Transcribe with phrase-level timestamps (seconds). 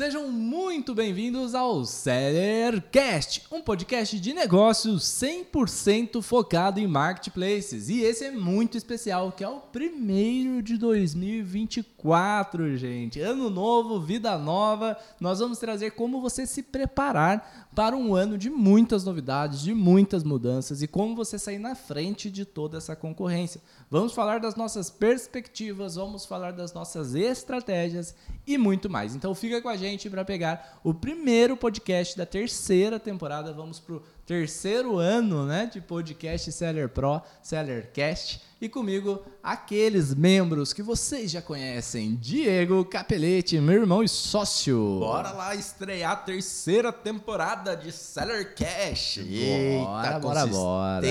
[0.00, 7.90] Sejam muito bem-vindos ao Sellercast, um podcast de negócios 100% focado em marketplaces.
[7.90, 13.20] E esse é muito especial, que é o primeiro de 2024, gente.
[13.20, 14.96] Ano novo, vida nova.
[15.20, 20.24] Nós vamos trazer como você se preparar para um ano de muitas novidades, de muitas
[20.24, 23.60] mudanças e como você sair na frente de toda essa concorrência.
[23.90, 28.14] Vamos falar das nossas perspectivas, vamos falar das nossas estratégias
[28.46, 29.14] e muito mais.
[29.14, 33.52] Então fica com a gente para pegar o primeiro podcast da terceira temporada.
[33.52, 38.40] Vamos para o terceiro ano né, de podcast Seller Pro, Sellercast.
[38.60, 42.14] E comigo, aqueles membros que vocês já conhecem.
[42.14, 44.98] Diego Capelete, meu irmão e sócio.
[45.00, 49.22] Bora lá estrear a terceira temporada de Sellercast.
[49.22, 51.06] Bora, bora, bora.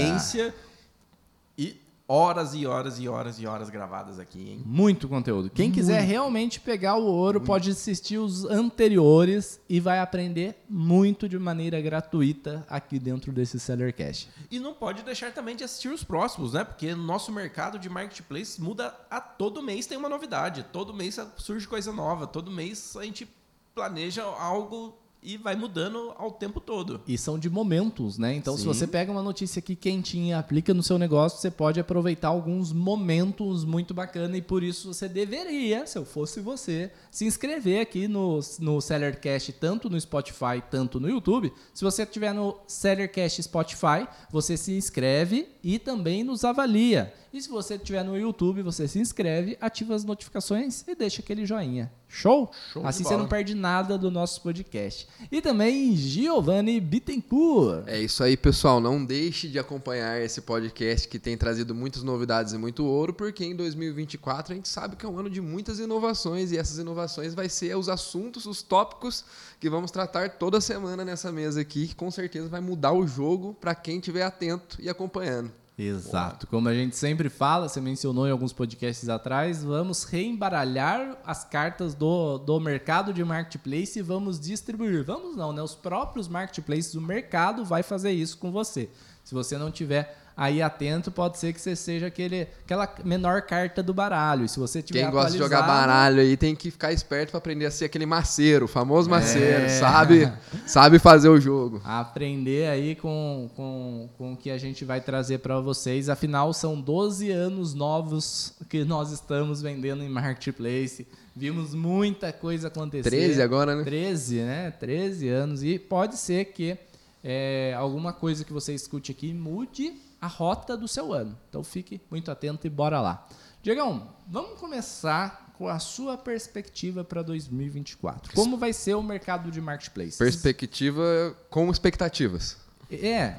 [2.11, 4.63] Horas e horas e horas e horas gravadas aqui, hein?
[4.65, 5.47] Muito conteúdo.
[5.47, 5.75] Quem muito.
[5.75, 7.45] quiser realmente pegar o ouro muito.
[7.45, 14.27] pode assistir os anteriores e vai aprender muito de maneira gratuita aqui dentro desse Sellercast.
[14.49, 16.63] E não pode deixar também de assistir os próximos, né?
[16.63, 21.67] Porque nosso mercado de marketplace muda a todo mês tem uma novidade, todo mês surge
[21.67, 23.29] coisa nova, todo mês a gente
[23.75, 27.01] planeja algo e vai mudando ao tempo todo.
[27.07, 28.33] E são de momentos, né?
[28.33, 28.61] Então, Sim.
[28.61, 32.71] se você pega uma notícia aqui quentinha, aplica no seu negócio, você pode aproveitar alguns
[32.71, 38.07] momentos muito bacana e por isso você deveria, se eu fosse você, se inscrever aqui
[38.07, 41.51] no, no Sellercast, tanto no Spotify, tanto no YouTube.
[41.73, 47.13] Se você estiver no Sellercast Spotify, você se inscreve e também nos avalia.
[47.31, 51.45] E se você estiver no YouTube, você se inscreve, ativa as notificações e deixa aquele
[51.45, 51.91] joinha.
[52.07, 52.51] Show?
[52.73, 55.07] Show assim você não perde nada do nosso podcast.
[55.31, 57.87] E também Giovanni Bittencourt.
[57.87, 58.79] É isso aí, pessoal.
[58.79, 63.45] Não deixe de acompanhar esse podcast que tem trazido muitas novidades e muito ouro, porque
[63.45, 67.35] em 2024 a gente sabe que é um ano de muitas inovações e essas inovações
[67.35, 69.23] vai ser os assuntos, os tópicos
[69.59, 73.53] que vamos tratar toda semana nessa mesa aqui, que com certeza vai mudar o jogo
[73.59, 75.51] para quem estiver atento e acompanhando.
[75.77, 76.45] Exato.
[76.47, 81.93] Como a gente sempre fala, você mencionou em alguns podcasts atrás, vamos reembaralhar as cartas
[81.93, 85.05] do, do mercado de marketplace e vamos distribuir.
[85.05, 85.61] Vamos não, né?
[85.61, 88.89] Os próprios marketplaces do mercado vai fazer isso com você.
[89.23, 93.83] Se você não tiver aí atento, pode ser que você seja aquele, aquela menor carta
[93.83, 94.45] do baralho.
[94.45, 97.39] E se você tiver Quem gosta de jogar baralho aí tem que ficar esperto para
[97.39, 99.67] aprender a ser aquele maceiro, o famoso maceiro, é.
[99.67, 100.31] sabe,
[100.65, 101.81] sabe fazer o jogo.
[101.83, 106.07] Aprender aí com, com, com o que a gente vai trazer para vocês.
[106.07, 111.05] Afinal, são 12 anos novos que nós estamos vendendo em marketplace.
[111.35, 113.09] Vimos muita coisa acontecer.
[113.09, 113.83] 13 agora, né?
[113.83, 114.71] 13, né?
[114.71, 115.63] 13 anos.
[115.63, 116.77] E pode ser que
[117.21, 121.37] é, alguma coisa que você escute aqui mude a rota do seu ano.
[121.49, 123.27] Então fique muito atento e bora lá.
[123.61, 128.33] Diegão, vamos começar com a sua perspectiva para 2024.
[128.33, 130.17] Como vai ser o mercado de marketplace?
[130.17, 132.57] Perspectiva com expectativas.
[132.89, 133.35] É,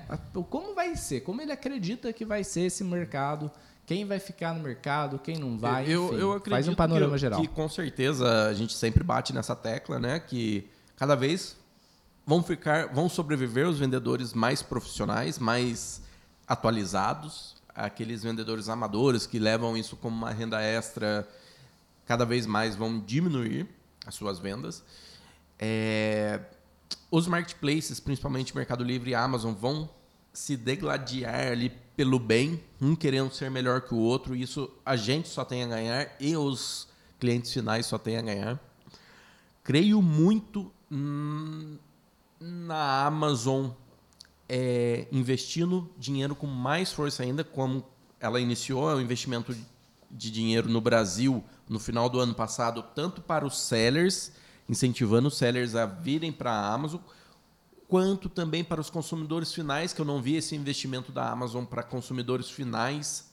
[0.51, 1.23] como vai ser?
[1.23, 3.51] Como ele acredita que vai ser esse mercado?
[3.87, 5.85] Quem vai ficar no mercado, quem não vai?
[5.89, 7.41] Eu, enfim, eu acredito faz um panorama que, geral.
[7.41, 10.21] Que com certeza a gente sempre bate nessa tecla, né?
[10.21, 11.57] Que cada vez
[12.25, 16.03] vão ficar, vão sobreviver os vendedores mais profissionais, mais
[16.51, 21.29] atualizados, aqueles vendedores amadores que levam isso como uma renda extra,
[22.05, 23.69] cada vez mais vão diminuir
[24.05, 24.83] as suas vendas.
[25.57, 26.41] É,
[27.09, 29.89] os marketplaces, principalmente Mercado Livre e Amazon, vão
[30.33, 34.35] se degladiar ali pelo bem, um querendo ser melhor que o outro.
[34.35, 36.89] Isso a gente só tem a ganhar e os
[37.21, 38.61] clientes finais só têm a ganhar.
[39.63, 41.79] Creio muito hum,
[42.41, 43.71] na Amazon
[44.53, 47.87] é, investindo dinheiro com mais força ainda, como
[48.19, 49.57] ela iniciou o investimento
[50.11, 54.33] de dinheiro no Brasil no final do ano passado, tanto para os sellers,
[54.69, 57.01] incentivando os sellers a virem para a Amazon,
[57.87, 61.85] quanto também para os consumidores finais, que eu não vi esse investimento da Amazon para
[61.85, 63.31] consumidores finais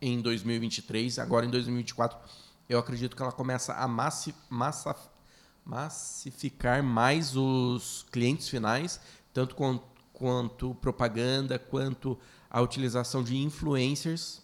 [0.00, 1.18] em 2023.
[1.18, 2.16] Agora, em 2024,
[2.68, 4.94] eu acredito que ela começa a massi massa
[5.64, 9.00] massificar mais os clientes finais,
[9.32, 9.80] tanto com
[10.24, 12.18] quanto propaganda, quanto
[12.48, 14.40] a utilização de influencers.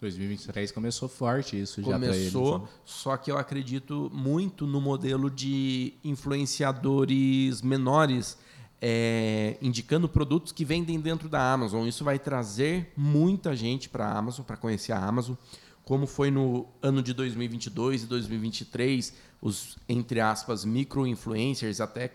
[0.00, 2.68] 2023 começou forte isso já Começou, eles, né?
[2.84, 8.38] só que eu acredito muito no modelo de influenciadores menores
[8.82, 11.86] é, indicando produtos que vendem dentro da Amazon.
[11.86, 15.36] Isso vai trazer muita gente para a Amazon, para conhecer a Amazon,
[15.84, 22.08] como foi no ano de 2022 e 2023, os, entre aspas, micro-influencers até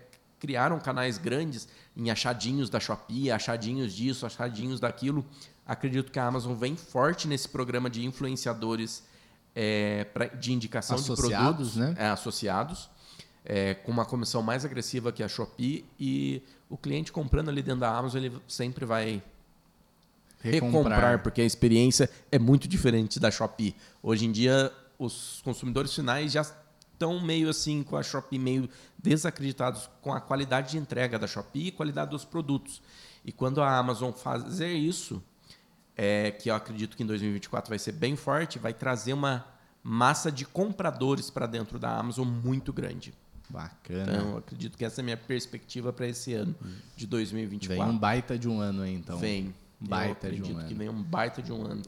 [0.46, 5.26] criaram canais grandes em achadinhos da Shopee, achadinhos disso, achadinhos daquilo.
[5.66, 9.04] Acredito que a Amazon vem forte nesse programa de influenciadores
[9.56, 11.96] é, pra, de indicação associados, de produtos né?
[11.98, 12.90] É, associados.
[13.44, 17.80] é, com uma comissão mais agressiva que a Shopee e o cliente comprando ali dentro
[17.82, 19.24] da Amazon ele sempre vai
[20.42, 21.24] recomprar, Recomprar.
[21.24, 23.76] porque a experiência é muito diferente da Shopee.
[24.04, 26.42] Hoje em dia os consumidores finais já
[26.94, 28.70] estão meio assim com a Shopee meio
[29.10, 32.82] desacreditados com a qualidade de entrega da Shopee e qualidade dos produtos.
[33.24, 35.24] E quando a Amazon fazer isso,
[35.96, 39.46] é, que eu acredito que em 2024 vai ser bem forte, vai trazer uma
[39.84, 43.14] massa de compradores para dentro da Amazon muito grande.
[43.50, 44.12] Bacana.
[44.12, 46.56] Então, eu acredito que essa é a minha perspectiva para esse ano
[46.96, 47.94] de Vem 2024.
[47.94, 49.20] um baita de um ano aí, então.
[49.20, 49.54] Vem.
[49.80, 50.78] Baita eu de um acredito que ano.
[50.78, 51.84] vem um baita de um ano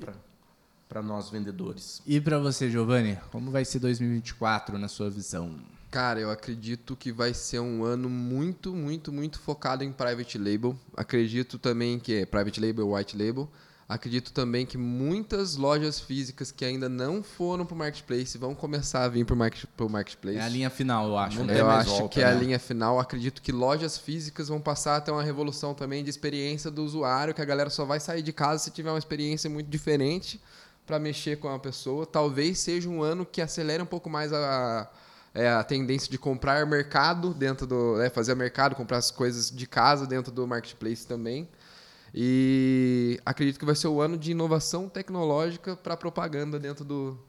[0.88, 2.02] para nós vendedores.
[2.06, 5.56] E pra você, Giovanni, como vai ser 2024 na sua visão?
[5.90, 10.78] Cara, eu acredito que vai ser um ano muito, muito, muito focado em private label.
[10.96, 13.50] Acredito também que é private label, white label.
[13.88, 19.06] Acredito também que muitas lojas físicas que ainda não foram para o marketplace vão começar
[19.06, 20.38] a vir para o market, marketplace.
[20.38, 21.58] É a linha final, eu acho, né?
[21.58, 22.42] Eu acho volta, que é a né?
[22.42, 23.00] linha final.
[23.00, 27.34] Acredito que lojas físicas vão passar a ter uma revolução também de experiência do usuário,
[27.34, 30.42] que a galera só vai sair de casa se tiver uma experiência muito diferente
[30.86, 32.06] para mexer com a pessoa.
[32.06, 34.90] Talvez seja um ano que acelere um pouco mais a,
[35.38, 37.98] é, a tendência de comprar mercado dentro do.
[37.98, 41.48] né, fazer mercado, comprar as coisas de casa dentro do marketplace também.
[42.14, 47.20] E acredito que vai ser o ano de inovação tecnológica para propaganda dentro do,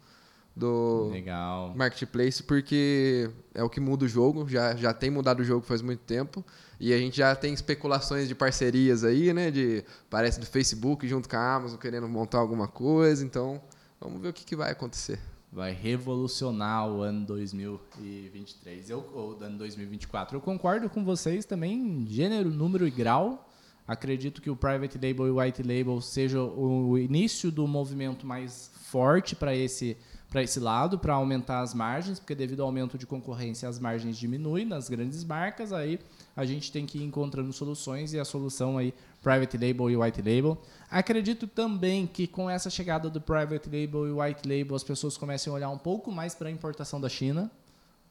[0.56, 1.75] do, Legal.
[1.76, 5.82] marketplace porque é o que muda o jogo, já, já tem mudado o jogo faz
[5.82, 6.43] muito tempo
[6.81, 11.28] e a gente já tem especulações de parcerias aí, né, de parece do Facebook junto
[11.28, 13.61] com a Amazon querendo montar alguma coisa, então
[14.00, 15.19] vamos ver o que, que vai acontecer.
[15.50, 18.91] Vai revolucionar o ano 2023.
[18.91, 20.37] Eu, ou ano 2024.
[20.37, 23.49] Eu concordo com vocês também gênero, número e grau.
[23.87, 28.71] Acredito que o private label e o white label seja o início do movimento mais
[28.75, 29.97] forte para esse
[30.29, 34.19] para esse lado, para aumentar as margens, porque devido ao aumento de concorrência as margens
[34.19, 35.99] diminuem nas grandes marcas, aí
[36.37, 38.93] a gente tem que ir encontrando soluções e a solução aí
[39.23, 40.61] private label e white label.
[40.91, 45.50] Acredito também que com essa chegada do private label e white label as pessoas comecem
[45.53, 47.50] a olhar um pouco mais para a importação da China.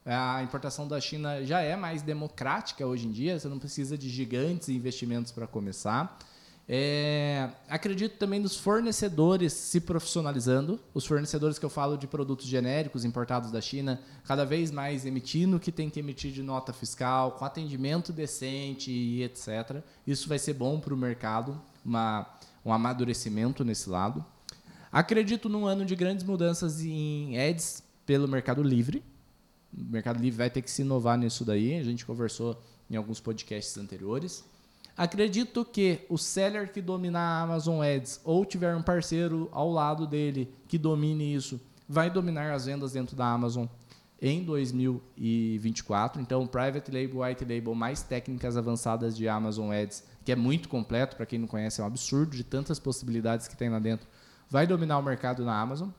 [0.05, 4.09] A importação da China já é mais democrática hoje em dia, você não precisa de
[4.09, 6.17] gigantes investimentos para começar.
[6.69, 10.79] É, acredito também nos fornecedores se profissionalizando.
[10.93, 15.55] Os fornecedores que eu falo de produtos genéricos importados da China, cada vez mais emitindo
[15.55, 19.81] o que tem que emitir de nota fiscal, com atendimento decente e etc.
[20.05, 22.27] Isso vai ser bom para o mercado, uma,
[22.65, 24.25] um amadurecimento nesse lado.
[24.91, 29.01] Acredito num ano de grandes mudanças em ads pelo Mercado Livre.
[29.73, 31.77] O Mercado Livre vai ter que se inovar nisso daí.
[31.77, 34.43] A gente conversou em alguns podcasts anteriores.
[34.97, 40.07] Acredito que o seller que dominar a Amazon Ads ou tiver um parceiro ao lado
[40.07, 43.67] dele que domine isso, vai dominar as vendas dentro da Amazon
[44.19, 46.19] em 2024.
[46.21, 51.15] Então, Private Label, White Label, mais técnicas avançadas de Amazon Ads, que é muito completo,
[51.15, 54.07] para quem não conhece, é um absurdo de tantas possibilidades que tem lá dentro,
[54.49, 55.89] vai dominar o mercado na Amazon.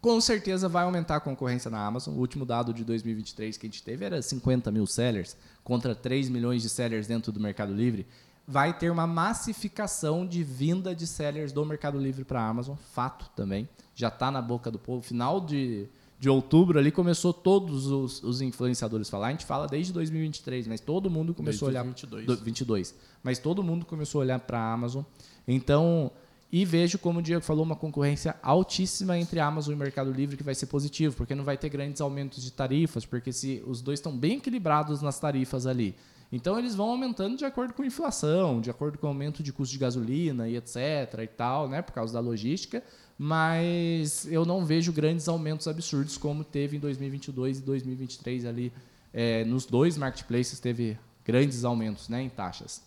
[0.00, 2.14] Com certeza vai aumentar a concorrência na Amazon.
[2.14, 6.28] O último dado de 2023 que a gente teve era 50 mil sellers contra 3
[6.28, 8.06] milhões de sellers dentro do Mercado Livre.
[8.48, 12.76] Vai ter uma massificação de vinda de sellers do Mercado Livre para a Amazon.
[12.92, 13.68] Fato também.
[13.94, 15.02] Já está na boca do povo.
[15.02, 15.86] Final de,
[16.20, 19.28] de outubro ali começou todos os, os influenciadores a falar.
[19.28, 21.92] A gente fala desde 2023, mas todo mundo começou Desde a olhar...
[21.92, 22.38] 2022.
[22.38, 22.94] do- 22.
[23.22, 25.02] Mas todo mundo começou a olhar para a Amazon.
[25.48, 26.10] Então,
[26.52, 30.36] e vejo, como o Diego falou, uma concorrência altíssima entre a Amazon e Mercado Livre,
[30.36, 33.80] que vai ser positivo, porque não vai ter grandes aumentos de tarifas, porque se os
[33.82, 35.96] dois estão bem equilibrados nas tarifas ali.
[36.30, 39.52] Então eles vão aumentando de acordo com a inflação, de acordo com o aumento de
[39.52, 42.82] custo de gasolina e etc e tal, né, por causa da logística,
[43.18, 48.72] mas eu não vejo grandes aumentos absurdos como teve em 2022 e 2023 ali,
[49.12, 52.82] é, nos dois marketplaces teve grandes aumentos, né, em taxas.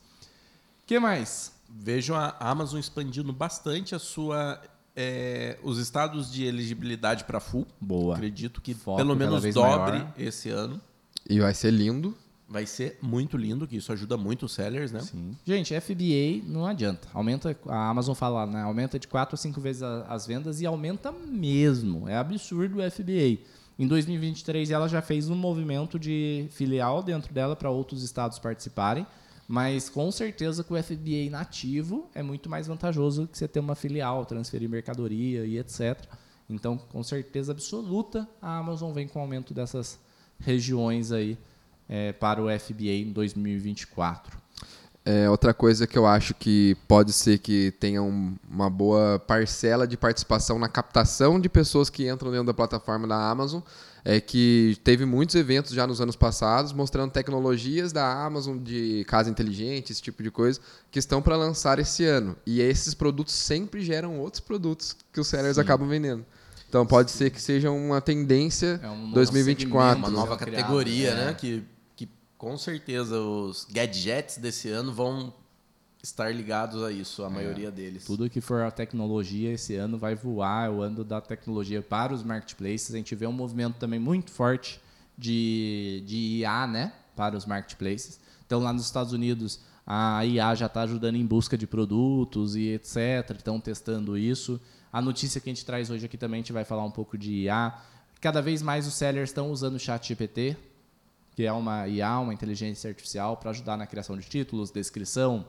[0.86, 1.54] que mais?
[1.70, 4.60] Vejo a Amazon expandindo bastante a sua
[4.96, 7.66] é, os estados de elegibilidade para full.
[7.80, 8.16] Boa.
[8.16, 10.14] Acredito que Foco pelo menos dobre maior.
[10.18, 10.82] esse ano.
[11.30, 12.18] E vai ser lindo.
[12.50, 15.02] Vai ser muito lindo, que isso ajuda muito os sellers, né?
[15.02, 15.36] Sim.
[15.46, 17.08] Gente, FBA não adianta.
[17.14, 18.64] Aumenta, a Amazon fala, né?
[18.64, 22.10] Aumenta de 4 a 5 vezes a- as vendas e aumenta mesmo.
[22.10, 23.38] É absurdo o FBA.
[23.78, 29.06] Em 2023 ela já fez um movimento de filial dentro dela para outros estados participarem,
[29.48, 33.76] mas com certeza com o FBA nativo é muito mais vantajoso que você ter uma
[33.76, 36.04] filial, transferir mercadoria e etc.
[36.50, 40.00] Então, com certeza absoluta, a Amazon vem com aumento dessas
[40.40, 41.38] regiões aí
[41.90, 44.38] é, para o FBA em 2024.
[45.06, 49.88] É, outra coisa que eu acho que pode ser que tenha um- uma boa parcela
[49.88, 53.62] de participação na captação de pessoas que entram dentro da plataforma da Amazon
[54.06, 59.30] é que teve muitos eventos já nos anos passados mostrando tecnologias da Amazon de casa
[59.30, 60.60] inteligente, esse tipo de coisa,
[60.92, 62.36] que estão para lançar esse ano.
[62.46, 66.26] E esses produtos sempre geram outros produtos que os sellers acabam vendendo.
[66.68, 69.98] Então pode ser que seja uma tendência É um novo 2024.
[69.98, 71.16] Uma segmento, nova categoria, é.
[71.16, 71.34] né?
[71.34, 71.64] Que
[72.40, 75.34] com certeza os gadgets desse ano vão
[76.02, 78.06] estar ligados a isso, a maioria deles.
[78.06, 82.14] Tudo que for a tecnologia esse ano vai voar, é o ano da tecnologia para
[82.14, 82.94] os marketplaces.
[82.94, 84.80] A gente vê um movimento também muito forte
[85.18, 88.22] de, de IA, né, para os marketplaces.
[88.46, 92.70] Então lá nos Estados Unidos a IA já está ajudando em busca de produtos e
[92.70, 93.32] etc.
[93.36, 94.62] Estão testando isso.
[94.94, 97.18] A notícia que a gente traz hoje aqui também a gente vai falar um pouco
[97.18, 97.78] de IA.
[98.22, 100.56] Cada vez mais os sellers estão usando o Chat GPT,
[101.40, 105.46] que é uma IA, uma inteligência artificial, para ajudar na criação de títulos, descrição,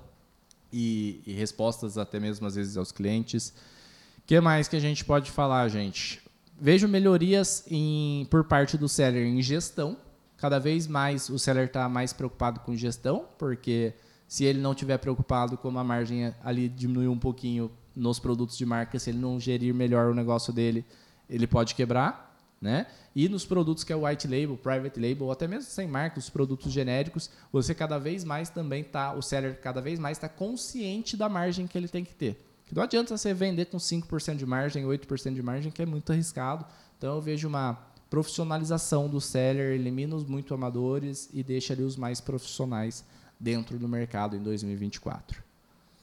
[0.73, 3.53] e, e respostas até mesmo às vezes aos clientes.
[4.19, 6.23] O que mais que a gente pode falar, gente?
[6.61, 9.97] Vejo melhorias em, por parte do seller em gestão.
[10.37, 13.93] Cada vez mais o seller está mais preocupado com gestão, porque
[14.29, 18.65] se ele não tiver preocupado como a margem ali diminuiu um pouquinho nos produtos de
[18.65, 20.85] marca, se ele não gerir melhor o negócio dele,
[21.29, 22.30] ele pode quebrar,
[22.61, 22.87] né?
[23.15, 26.19] E nos produtos que é o white label, private label, ou até mesmo sem marca,
[26.19, 30.29] os produtos genéricos, você cada vez mais também tá, o seller cada vez mais está
[30.29, 32.39] consciente da margem que ele tem que ter.
[32.67, 36.13] Que não adianta você vender com 5% de margem, 8% de margem, que é muito
[36.13, 36.65] arriscado.
[36.99, 37.79] Então eu vejo uma
[38.11, 43.05] profissionalização do seller, elimina os muito amadores e deixa ali os mais profissionais
[43.39, 45.43] dentro do mercado em 2024.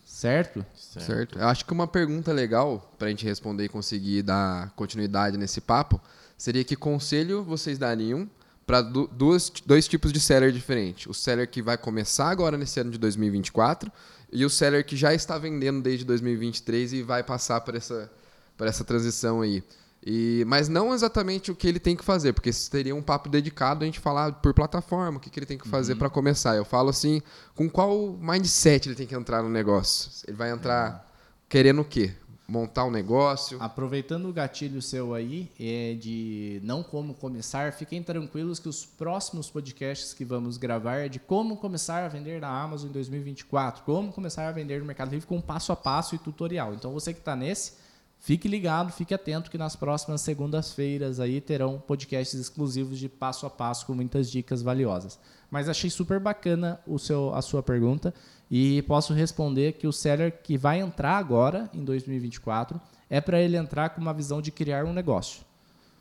[0.04, 0.66] Certo?
[0.74, 1.38] Certo.
[1.38, 5.62] Eu acho que uma pergunta legal para a gente responder e conseguir dar continuidade nesse
[5.62, 6.02] papo
[6.38, 8.30] seria que conselho vocês dariam
[8.66, 11.08] para dois, dois tipos de seller diferentes.
[11.08, 13.92] O seller que vai começar agora nesse ano de 2024
[14.32, 18.12] e o seller que já está vendendo desde 2023 e vai passar por essa,
[18.58, 19.64] por essa transição aí.
[20.06, 23.30] E, mas não exatamente o que ele tem que fazer, porque isso teria um papo
[23.30, 26.56] dedicado a gente falar por plataforma, o que, que ele tem que fazer para começar.
[26.56, 27.22] Eu falo assim,
[27.56, 30.12] com qual mindset ele tem que entrar no negócio?
[30.28, 31.06] Ele vai entrar
[31.50, 32.14] querendo o quê?
[32.50, 33.62] Montar um negócio?
[33.62, 39.50] Aproveitando o gatilho seu aí, é de não como começar, fiquem tranquilos que os próximos
[39.50, 44.14] podcasts que vamos gravar é de como começar a vender na Amazon em 2024, como
[44.14, 46.74] começar a vender no Mercado Livre com passo a passo e tutorial.
[46.74, 47.74] Então você que está nesse,
[48.18, 53.50] fique ligado, fique atento que nas próximas segundas-feiras aí terão podcasts exclusivos de passo a
[53.50, 55.20] passo com muitas dicas valiosas.
[55.52, 58.14] Mas achei super bacana o seu, a sua pergunta
[58.50, 63.58] e posso responder que o seller que vai entrar agora em 2024 é para ele
[63.58, 65.42] entrar com uma visão de criar um negócio.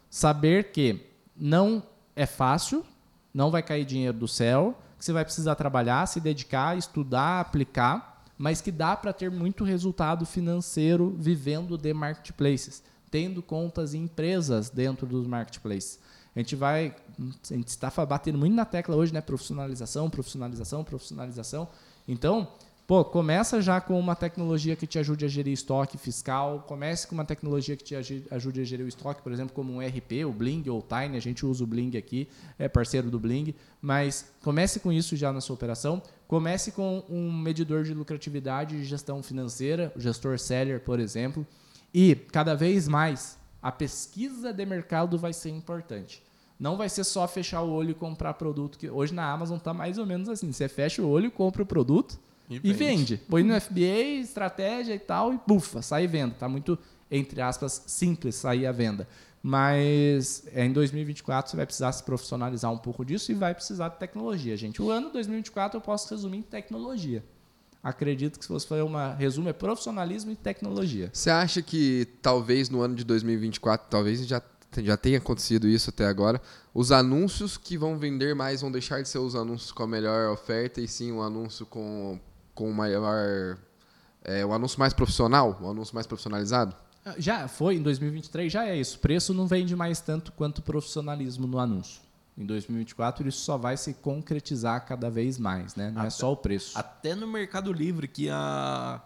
[0.08, 1.00] Saber que
[1.36, 1.82] não
[2.14, 2.84] é fácil,
[3.34, 8.24] não vai cair dinheiro do céu, que você vai precisar trabalhar, se dedicar, estudar, aplicar,
[8.38, 14.70] mas que dá para ter muito resultado financeiro vivendo de marketplaces, tendo contas em empresas
[14.70, 15.98] dentro dos marketplaces.
[16.34, 16.94] A gente vai,
[17.50, 19.22] a gente está batendo muito na tecla hoje, né?
[19.22, 21.66] Profissionalização, profissionalização, profissionalização.
[22.06, 22.48] Então,
[22.86, 27.14] pô, começa já com uma tecnologia que te ajude a gerir estoque fiscal, comece com
[27.14, 27.94] uma tecnologia que te
[28.30, 31.16] ajude a gerir o estoque, por exemplo, como um RP, o Bling ou o Tiny,
[31.16, 35.32] a gente usa o Bling aqui, é parceiro do Bling, mas comece com isso já
[35.32, 40.80] na sua operação, comece com um medidor de lucratividade e gestão financeira, o gestor seller,
[40.80, 41.46] por exemplo,
[41.92, 46.22] e cada vez mais a pesquisa de mercado vai ser importante.
[46.58, 48.78] Não vai ser só fechar o olho e comprar produto.
[48.78, 50.50] que Hoje na Amazon tá mais ou menos assim.
[50.50, 53.18] Você fecha o olho, compra o produto E e, vende.
[53.28, 56.34] Põe no FBA, estratégia e tal, e bufa, sai venda.
[56.38, 56.78] Tá muito,
[57.10, 59.06] entre aspas, simples sair a venda.
[59.42, 63.90] Mas é, em 2024 você vai precisar se profissionalizar um pouco disso e vai precisar
[63.90, 64.82] de tecnologia, gente.
[64.82, 67.22] O ano 2024 eu posso resumir em tecnologia.
[67.80, 71.10] Acredito que se fosse fazer uma resumo é profissionalismo e tecnologia.
[71.12, 74.42] Você acha que talvez no ano de 2024, talvez já,
[74.84, 76.40] já tenha acontecido isso até agora,
[76.74, 80.30] os anúncios que vão vender mais vão deixar de ser os anúncios com a melhor
[80.30, 82.18] oferta e sim um anúncio com,
[82.54, 83.58] com maior.
[84.22, 85.58] É, um anúncio mais profissional?
[85.62, 86.74] Um anúncio mais profissionalizado?
[87.18, 88.98] Já foi, em 2023 já é isso.
[88.98, 92.00] Preço não vende mais tanto quanto profissionalismo no anúncio.
[92.36, 95.90] Em 2024 isso só vai se concretizar cada vez mais, né?
[95.90, 96.76] Não é só o preço.
[96.76, 99.00] Até no Mercado Livre, que a...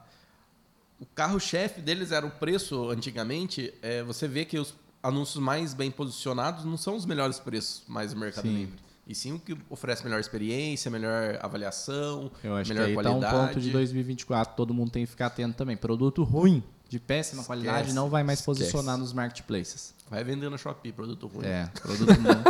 [0.99, 5.91] o carro-chefe deles era o preço antigamente, é, você vê que os anúncios mais bem
[5.91, 8.55] posicionados não são os melhores preços mais do Mercado Sim.
[8.55, 8.79] Livre.
[9.07, 13.21] E sim o que oferece melhor experiência, melhor avaliação, Eu acho melhor que aí qualidade.
[13.21, 15.77] tá um ponto de 2024, todo mundo tem que ficar atento também.
[15.77, 18.61] Produto ruim, de péssima qualidade, não vai mais esquece.
[18.61, 19.95] posicionar nos marketplaces.
[20.09, 21.45] Vai vender no Shopee, produto ruim.
[21.45, 22.43] É, produto ruim.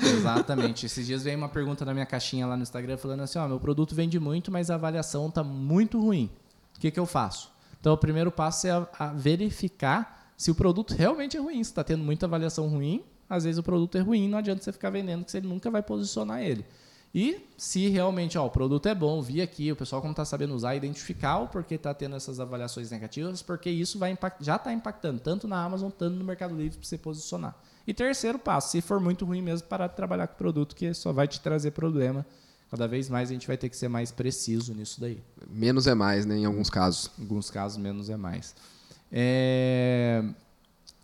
[0.18, 0.84] Exatamente.
[0.86, 3.60] Esses dias veio uma pergunta na minha caixinha lá no Instagram falando assim: ó, meu
[3.60, 6.30] produto vende muito, mas a avaliação tá muito ruim.
[6.76, 7.50] O que, que eu faço?
[7.80, 11.62] Então, o primeiro passo é a, a verificar se o produto realmente é ruim.
[11.62, 14.72] Se está tendo muita avaliação ruim, às vezes o produto é ruim, não adianta você
[14.72, 16.64] ficar vendendo, que você nunca vai posicionar ele.
[17.14, 20.54] E se realmente ó, o produto é bom, vi aqui, o pessoal como está sabendo
[20.54, 24.72] usar, identificar o porquê está tendo essas avaliações negativas, porque isso vai impact, já está
[24.72, 27.56] impactando tanto na Amazon, tanto no Mercado Livre para você posicionar.
[27.86, 30.92] E terceiro passo, se for muito ruim mesmo, parar de trabalhar com o produto, que
[30.92, 32.26] só vai te trazer problema.
[32.70, 35.22] Cada vez mais a gente vai ter que ser mais preciso nisso daí.
[35.48, 37.10] Menos é mais, né, em alguns casos.
[37.16, 38.54] Em alguns casos, menos é mais.
[39.10, 40.22] É...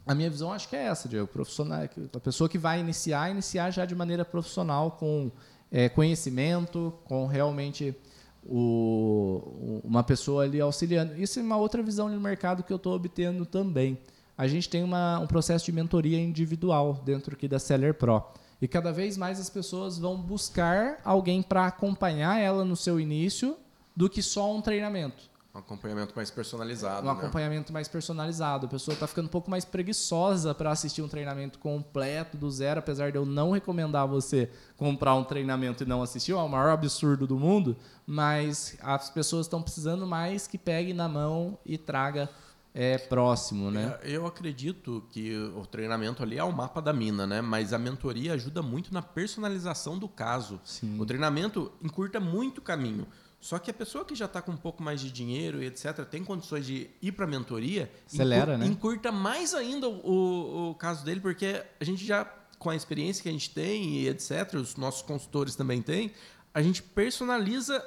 [0.06, 1.26] A minha visão acho que é essa, Diego.
[1.28, 1.82] Profissional,
[2.12, 5.30] a pessoa que vai iniciar, iniciar já de maneira profissional, com
[5.71, 7.97] é, conhecimento, com realmente
[8.44, 11.16] o, uma pessoa ali auxiliando.
[11.21, 13.99] Isso é uma outra visão do mercado que eu estou obtendo também.
[14.37, 18.25] A gente tem uma, um processo de mentoria individual dentro aqui da Seller Pro.
[18.61, 23.56] E cada vez mais as pessoas vão buscar alguém para acompanhar ela no seu início
[23.94, 25.30] do que só um treinamento.
[25.54, 27.06] Um acompanhamento mais personalizado.
[27.06, 27.18] Um né?
[27.18, 28.66] acompanhamento mais personalizado.
[28.66, 32.80] A pessoa está ficando um pouco mais preguiçosa para assistir um treinamento completo do zero,
[32.80, 36.71] apesar de eu não recomendar você comprar um treinamento e não assistir, é o maior
[36.71, 42.30] absurdo do mundo, mas as pessoas estão precisando mais que pegue na mão e traga
[42.75, 43.99] é, próximo, né?
[44.02, 47.42] É, eu acredito que o treinamento ali é o mapa da mina, né?
[47.42, 50.59] Mas a mentoria ajuda muito na personalização do caso.
[50.64, 50.99] Sim.
[50.99, 53.06] O treinamento encurta muito o caminho.
[53.42, 56.04] Só que a pessoa que já está com um pouco mais de dinheiro e etc.,
[56.08, 58.66] tem condições de ir para a mentoria, Acelera, encur né?
[58.66, 62.25] encurta mais ainda o, o, caso dele, porque a gente já,
[62.56, 66.12] com a experiência que a gente tem e etc., os nossos consultores também têm,
[66.54, 67.84] a gente personaliza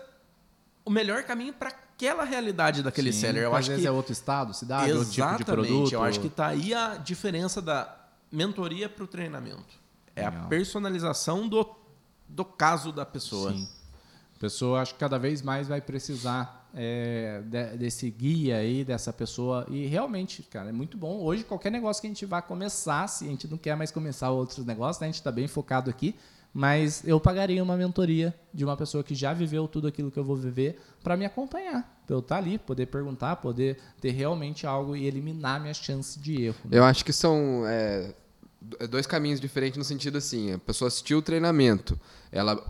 [0.84, 3.44] o melhor caminho para aquela realidade daquele Sim, seller.
[3.44, 5.22] Eu às acho vezes que é outro estado, cidade, Exatamente.
[5.22, 5.94] outro tipo de produto.
[5.94, 7.96] Eu acho que está aí a diferença da
[8.30, 9.80] mentoria para o treinamento.
[10.14, 10.44] É Legal.
[10.44, 11.66] a personalização do,
[12.28, 13.54] do caso da pessoa.
[13.54, 13.66] Sim.
[14.46, 19.66] Pessoa acho que cada vez mais vai precisar é, de, desse guia aí, dessa pessoa.
[19.72, 21.20] E realmente, cara, é muito bom.
[21.20, 24.30] Hoje, qualquer negócio que a gente vá começar, se a gente não quer mais começar
[24.30, 25.08] outros negócios, né?
[25.08, 26.14] a gente está bem focado aqui.
[26.54, 30.24] Mas eu pagaria uma mentoria de uma pessoa que já viveu tudo aquilo que eu
[30.24, 32.04] vou viver para me acompanhar.
[32.06, 36.44] Para eu estar ali, poder perguntar, poder ter realmente algo e eliminar minha chance de
[36.44, 36.58] erro.
[36.66, 36.78] né?
[36.78, 38.14] Eu acho que são é,
[38.88, 42.00] dois caminhos diferentes no sentido assim, a pessoa assistiu o treinamento,
[42.32, 42.64] ela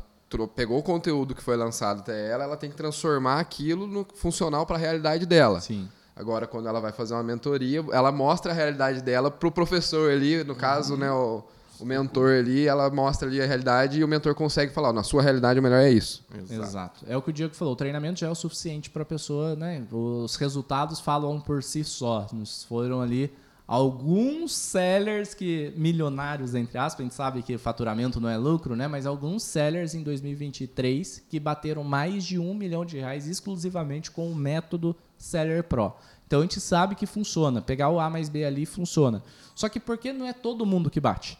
[0.47, 4.65] pegou o conteúdo que foi lançado até ela, ela tem que transformar aquilo no funcional
[4.65, 5.61] para a realidade dela.
[5.61, 5.87] Sim.
[6.15, 10.43] Agora, quando ela vai fazer uma mentoria, ela mostra a realidade dela pro professor ali,
[10.43, 10.99] no caso, Uhum.
[10.99, 11.43] né, o,
[11.79, 15.21] o mentor ali, ela mostra ali a realidade e o mentor consegue falar, na sua
[15.21, 16.23] realidade o melhor é isso.
[16.49, 17.01] Exato.
[17.07, 17.73] É o que o Diego falou.
[17.73, 19.83] O treinamento já é o suficiente para a pessoa, né?
[19.91, 22.27] Os resultados falam por si só.
[22.31, 23.29] Nos foram ali
[23.67, 28.87] alguns sellers que milionários entre aspas, a gente sabe que faturamento não é lucro, né?
[28.87, 34.31] Mas alguns sellers em 2023 que bateram mais de um milhão de reais exclusivamente com
[34.31, 35.93] o método Seller Pro.
[36.27, 37.61] Então a gente sabe que funciona.
[37.61, 39.23] Pegar o A mais B ali funciona.
[39.53, 41.37] Só que por que não é todo mundo que bate?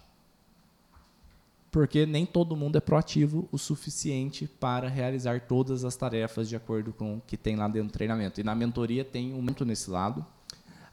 [1.76, 6.94] porque nem todo mundo é proativo o suficiente para realizar todas as tarefas de acordo
[6.94, 8.40] com o que tem lá dentro do treinamento.
[8.40, 10.26] E na mentoria tem um muito nesse lado.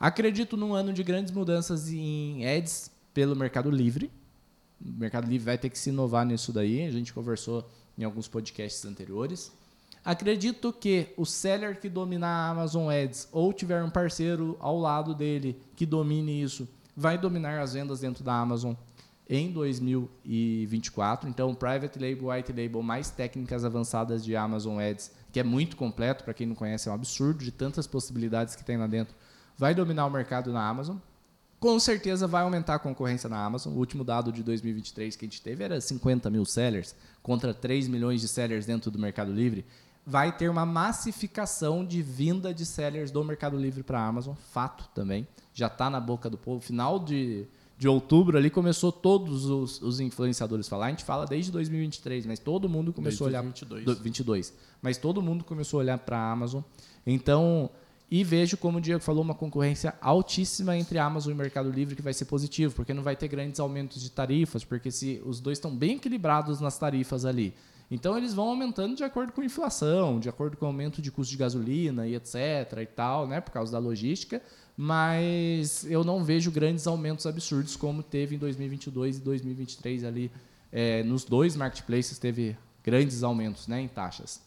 [0.03, 4.11] Acredito num ano de grandes mudanças em ads pelo Mercado Livre.
[4.85, 6.85] O Mercado Livre vai ter que se inovar nisso daí.
[6.85, 7.65] A gente conversou
[7.97, 9.53] em alguns podcasts anteriores.
[10.05, 15.15] Acredito que o seller que dominar a Amazon Ads ou tiver um parceiro ao lado
[15.15, 18.75] dele que domine isso, vai dominar as vendas dentro da Amazon
[19.31, 21.29] em 2024.
[21.29, 26.25] Então, Private Label, White Label, mais técnicas avançadas de Amazon Ads, que é muito completo,
[26.25, 29.15] para quem não conhece, é um absurdo de tantas possibilidades que tem lá dentro,
[29.63, 30.97] vai dominar o mercado na Amazon.
[31.61, 33.73] Com certeza vai aumentar a concorrência na Amazon.
[33.75, 37.87] O último dado de 2023 que a gente teve era 50 mil sellers contra 3
[37.87, 39.65] milhões de sellers dentro do Mercado Livre.
[40.05, 44.89] Vai ter uma massificação de vinda de sellers do Mercado Livre para a Amazon, fato
[44.93, 45.29] também.
[45.55, 46.61] Já está na boca do povo.
[46.61, 47.47] Final de,
[47.79, 50.87] de outubro ali começou todos os, os influenciadores a falar.
[50.87, 53.85] A gente fala desde 2023, mas todo mundo começou Desde a olhar 2022.
[53.99, 54.53] do- 22.
[54.83, 56.63] Mas todo mundo começou a olhar para a Amazon.
[57.07, 57.71] Então,
[58.15, 61.97] e vejo, como o Diego falou, uma concorrência altíssima entre Amazon e o Mercado Livre,
[61.97, 65.41] que vai ser positivo, porque não vai ter grandes aumentos de tarifas, porque se os
[65.41, 67.55] dois estão bem equilibrados nas tarifas ali.
[67.91, 71.11] Então eles vão aumentando de acordo com a inflação, de acordo com o aumento de
[71.11, 72.37] custo de gasolina e etc
[72.83, 74.43] e tal, né, por causa da logística,
[74.77, 80.31] mas eu não vejo grandes aumentos absurdos como teve em 2022 e 2023 ali
[80.71, 84.39] é, nos dois marketplaces teve grandes aumentos, né, em taxas.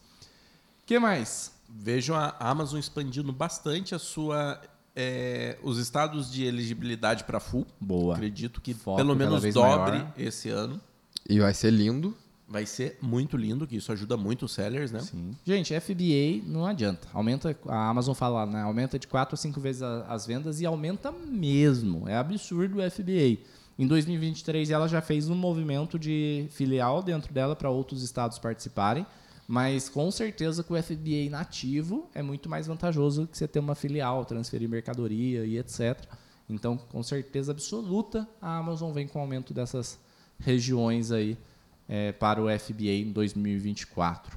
[0.86, 1.55] que mais?
[1.68, 4.60] Vejo a Amazon expandindo bastante a sua
[4.94, 7.66] é, os estados de elegibilidade para full.
[7.78, 8.14] Boa.
[8.14, 10.12] Acredito que Foco pelo menos dobre maior.
[10.16, 10.80] esse ano.
[11.28, 12.16] E vai ser lindo.
[12.48, 15.00] Vai ser muito lindo, que isso ajuda muito os sellers, né?
[15.00, 15.36] Sim.
[15.44, 17.08] Gente, FBA não adianta.
[17.12, 18.62] Aumenta, a Amazon fala, né?
[18.62, 22.08] Aumenta de 4 a 5 vezes a, as vendas e aumenta mesmo.
[22.08, 23.42] É absurdo o FBA.
[23.76, 29.04] Em 2023 ela já fez um movimento de filial dentro dela para outros estados participarem,
[29.46, 33.74] mas com certeza que o FBA nativo é muito mais vantajoso que você ter uma
[33.74, 35.96] filial, transferir mercadoria e etc.
[36.48, 39.98] Então, com certeza absoluta, a Amazon vem com aumento dessas
[40.38, 41.36] regiões aí
[41.88, 44.36] é, para o FBA em 2024.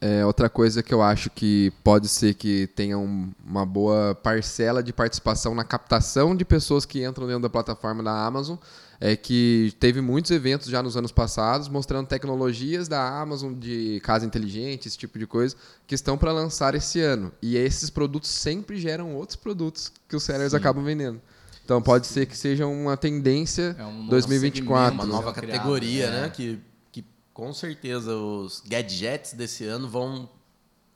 [0.00, 4.82] É, outra coisa que eu acho que pode ser que tenha um, uma boa parcela
[4.82, 8.56] de participação na captação de pessoas que entram dentro da plataforma da Amazon
[9.04, 14.24] é que teve muitos eventos já nos anos passados mostrando tecnologias da Amazon de casa
[14.24, 15.56] inteligente, esse tipo de coisa,
[15.88, 17.32] que estão para lançar esse ano.
[17.42, 20.56] E esses produtos sempre geram outros produtos que os sellers Sim.
[20.56, 21.20] acabam vendendo.
[21.64, 24.94] Então pode ser que seja uma tendência É um novo 2024.
[24.94, 26.20] Uma nova categoria, né?
[26.22, 26.28] né?
[26.28, 26.60] Que,
[26.92, 30.28] que com certeza os gadgets desse ano vão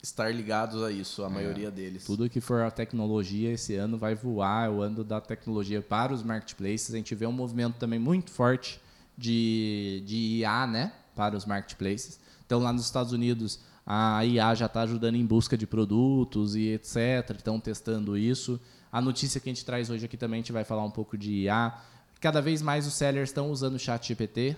[0.06, 2.04] estar ligados a isso, a maioria deles.
[2.04, 6.12] Tudo que for a tecnologia esse ano vai voar, é o ano da tecnologia para
[6.12, 6.94] os marketplaces.
[6.94, 8.80] A gente vê um movimento também muito forte
[9.18, 12.20] de, de IA, né, para os marketplaces.
[12.44, 16.68] Então, lá nos Estados Unidos, a IA já está ajudando em busca de produtos e
[16.68, 17.30] etc.
[17.36, 18.60] Estão testando isso.
[18.92, 21.18] A notícia que a gente traz hoje aqui também, a gente vai falar um pouco
[21.18, 21.76] de IA.
[22.20, 24.56] Cada vez mais os sellers estão usando o chat GPT,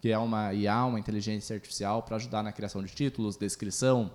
[0.00, 4.10] que é uma IA, uma inteligência artificial, para ajudar na criação de títulos, descrição,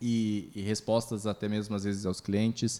[0.00, 2.78] e, e respostas até mesmo às vezes aos clientes.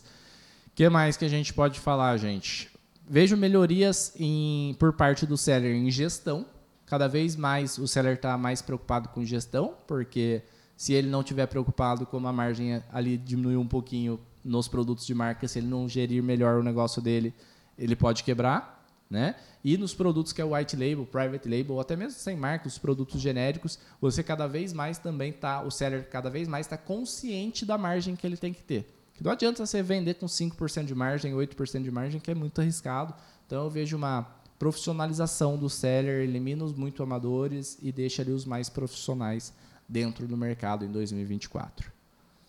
[0.68, 2.70] O que mais que a gente pode falar, gente?
[3.08, 6.46] Vejo melhorias em, por parte do seller em gestão.
[6.84, 10.42] Cada vez mais o seller está mais preocupado com gestão, porque
[10.76, 15.14] se ele não tiver preocupado como a margem ali diminuiu um pouquinho nos produtos de
[15.14, 17.34] marca, se ele não gerir melhor o negócio dele,
[17.78, 18.75] ele pode quebrar,
[19.10, 19.36] né?
[19.64, 22.68] E nos produtos que é o white label, private label, ou até mesmo sem marca,
[22.68, 26.76] os produtos genéricos, você cada vez mais também tá, o seller cada vez mais está
[26.76, 28.92] consciente da margem que ele tem que ter.
[29.14, 32.60] Que não adianta você vender com 5% de margem, 8% de margem, que é muito
[32.60, 33.14] arriscado.
[33.46, 34.26] Então eu vejo uma
[34.58, 39.52] profissionalização do seller, elimina os muito amadores e deixa ali os mais profissionais
[39.88, 41.92] dentro do mercado em 2024.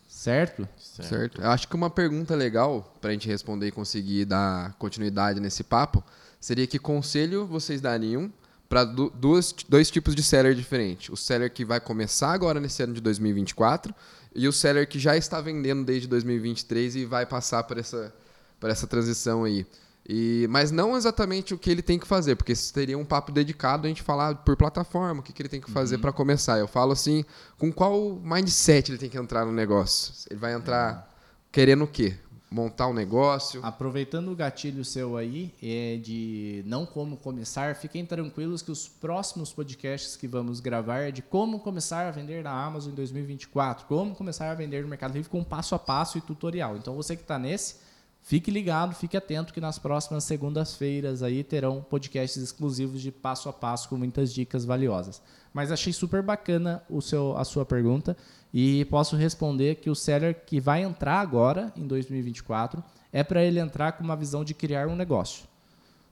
[0.08, 0.68] Certo?
[0.78, 1.42] Certo.
[1.42, 5.64] Eu acho que uma pergunta legal para a gente responder e conseguir dar continuidade nesse
[5.64, 6.04] papo
[6.40, 8.32] seria que conselho vocês dariam
[8.70, 11.10] para dois, dois tipos de seller diferentes.
[11.10, 13.94] O seller que vai começar agora nesse ano de 2024
[14.36, 18.14] e o seller que já está vendendo desde 2023 e vai passar por essa,
[18.60, 19.66] por essa transição aí.
[20.10, 23.30] E, mas não exatamente o que ele tem que fazer, porque isso teria um papo
[23.30, 26.58] dedicado a gente falar por plataforma, o que, que ele tem que fazer para começar.
[26.58, 27.26] Eu falo assim,
[27.58, 30.14] com qual mindset ele tem que entrar no negócio?
[30.30, 31.14] Ele vai entrar
[31.52, 32.16] querendo o quê?
[32.50, 33.60] Montar um negócio?
[33.62, 39.52] Aproveitando o gatilho seu aí, é de não como começar, fiquem tranquilos que os próximos
[39.52, 44.16] podcasts que vamos gravar é de como começar a vender na Amazon em 2024, como
[44.16, 46.78] começar a vender no Mercado Livre com passo a passo e tutorial.
[46.78, 47.76] Então você que está nesse,
[48.22, 53.54] fique ligado, fique atento que nas próximas segundas-feiras aí terão podcasts exclusivos de passo a
[53.54, 55.22] passo com muitas dicas valiosas.
[55.54, 58.16] Mas achei super bacana o seu, a sua pergunta
[58.60, 63.60] e posso responder que o seller que vai entrar agora em 2024 é para ele
[63.60, 65.46] entrar com uma visão de criar um negócio.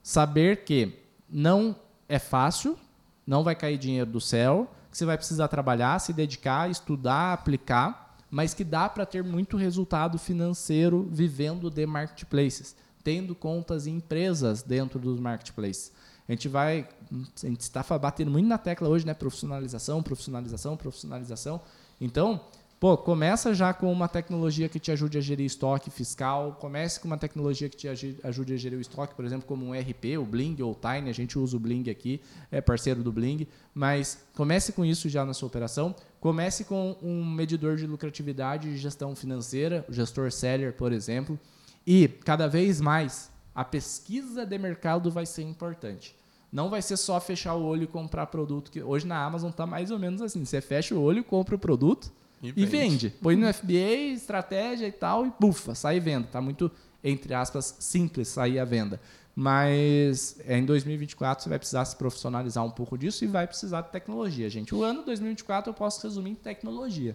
[0.00, 0.96] Saber que
[1.28, 1.74] não
[2.08, 2.78] é fácil,
[3.26, 8.16] não vai cair dinheiro do céu, que você vai precisar trabalhar, se dedicar, estudar, aplicar,
[8.30, 14.62] mas que dá para ter muito resultado financeiro vivendo de marketplaces, tendo contas em empresas
[14.62, 15.90] dentro dos marketplaces.
[16.28, 19.14] A gente vai, a gente está batendo muito na tecla hoje, né?
[19.14, 21.60] Profissionalização, profissionalização, profissionalização.
[22.00, 22.40] Então,
[22.78, 27.06] pô, começa já com uma tecnologia que te ajude a gerir estoque fiscal, comece com
[27.06, 27.88] uma tecnologia que te
[28.22, 31.08] ajude a gerir o estoque, por exemplo, como um RP, o Bling ou o Tiny,
[31.08, 35.24] a gente usa o Bling aqui, é parceiro do Bling, mas comece com isso já
[35.24, 40.72] na sua operação, comece com um medidor de lucratividade e gestão financeira, o gestor seller,
[40.74, 41.38] por exemplo,
[41.86, 46.14] e cada vez mais a pesquisa de mercado vai ser importante.
[46.52, 49.66] Não vai ser só fechar o olho e comprar produto, que hoje na Amazon tá
[49.66, 50.44] mais ou menos assim.
[50.44, 52.10] Você fecha o olho, compra o produto
[52.42, 53.10] E e, vende.
[53.20, 56.28] Põe no FBA, estratégia e tal, e bufa, sai venda.
[56.30, 56.70] Tá muito,
[57.02, 59.00] entre aspas, simples sair a venda.
[59.38, 63.82] Mas é, em 2024 você vai precisar se profissionalizar um pouco disso e vai precisar
[63.82, 64.74] de tecnologia, gente.
[64.74, 67.14] O ano 2024 eu posso resumir em tecnologia.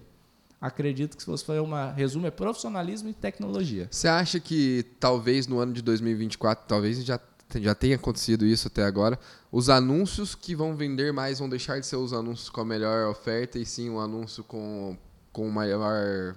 [0.61, 3.87] Acredito que se fosse fazer uma resumo é profissionalismo e tecnologia.
[3.89, 7.19] Você acha que talvez no ano de 2024, talvez já,
[7.59, 9.19] já tenha acontecido isso até agora,
[9.51, 13.09] os anúncios que vão vender mais vão deixar de ser os anúncios com a melhor
[13.09, 14.95] oferta e sim um anúncio com,
[15.33, 16.35] com maior.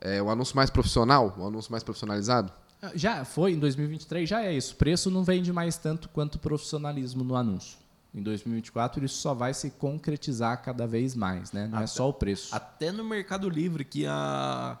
[0.00, 2.50] É, um anúncio mais profissional, um anúncio mais profissionalizado?
[2.94, 4.74] Já foi em 2023, já é isso.
[4.76, 7.78] Preço não vende mais tanto quanto profissionalismo no anúncio.
[8.14, 11.68] Em 2024 isso só vai se concretizar cada vez mais, né?
[11.68, 12.54] Não é só o preço.
[12.54, 14.78] Até no Mercado Livre, que a...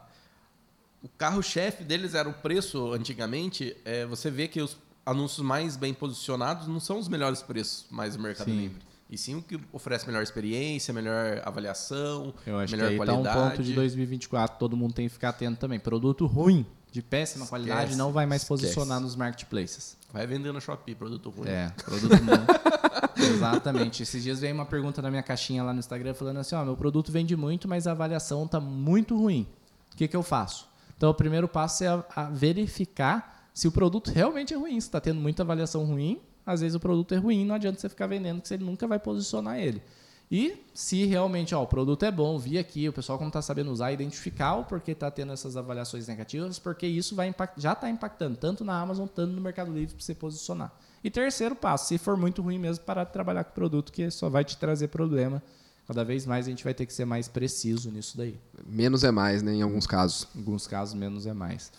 [1.02, 5.92] o carro-chefe deles era o preço antigamente, é, você vê que os anúncios mais bem
[5.94, 8.56] posicionados não são os melhores preços mais do Mercado Sim.
[8.58, 8.82] Livre.
[9.08, 13.24] E sim o que oferece melhor experiência, melhor avaliação, Eu acho melhor que aí qualidade.
[13.36, 15.80] tá um ponto de 2024, todo mundo tem que ficar atento também.
[15.80, 18.62] Produto ruim, de péssima Esquece, qualidade, não vai mais esquece.
[18.62, 19.96] posicionar nos marketplaces.
[20.12, 21.48] Vai vender no Shopee, produto ruim.
[21.48, 23.26] É, produto ruim.
[23.34, 24.02] Exatamente.
[24.04, 26.76] Esses dias veio uma pergunta na minha caixinha lá no Instagram falando assim: ó, meu
[26.76, 29.46] produto vende muito, mas a avaliação tá muito ruim.
[29.92, 30.68] O que, que eu faço?
[30.96, 34.80] Então, o primeiro passo é a, a verificar se o produto realmente é ruim.
[34.80, 37.90] Se está tendo muita avaliação ruim, às vezes o produto é ruim, não adianta você
[37.90, 39.82] ficar vendendo, que você nunca vai posicionar ele.
[40.30, 43.70] E se realmente ó, o produto é bom, vi aqui, o pessoal como está sabendo
[43.70, 47.90] usar, identificar o porquê está tendo essas avaliações negativas, porque isso vai impact, já está
[47.90, 50.72] impactando tanto na Amazon, tanto no Mercado Livre para você posicionar.
[51.04, 54.10] E terceiro passo, se for muito ruim mesmo, parar de trabalhar com o produto, que
[54.10, 55.42] só vai te trazer problema.
[55.86, 58.38] Cada vez mais a gente vai ter que ser mais preciso nisso daí.
[58.64, 59.52] Menos é mais, né?
[59.52, 60.26] Em alguns casos.
[60.34, 61.70] Em alguns casos, menos é mais.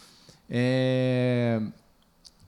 [0.54, 1.62] É,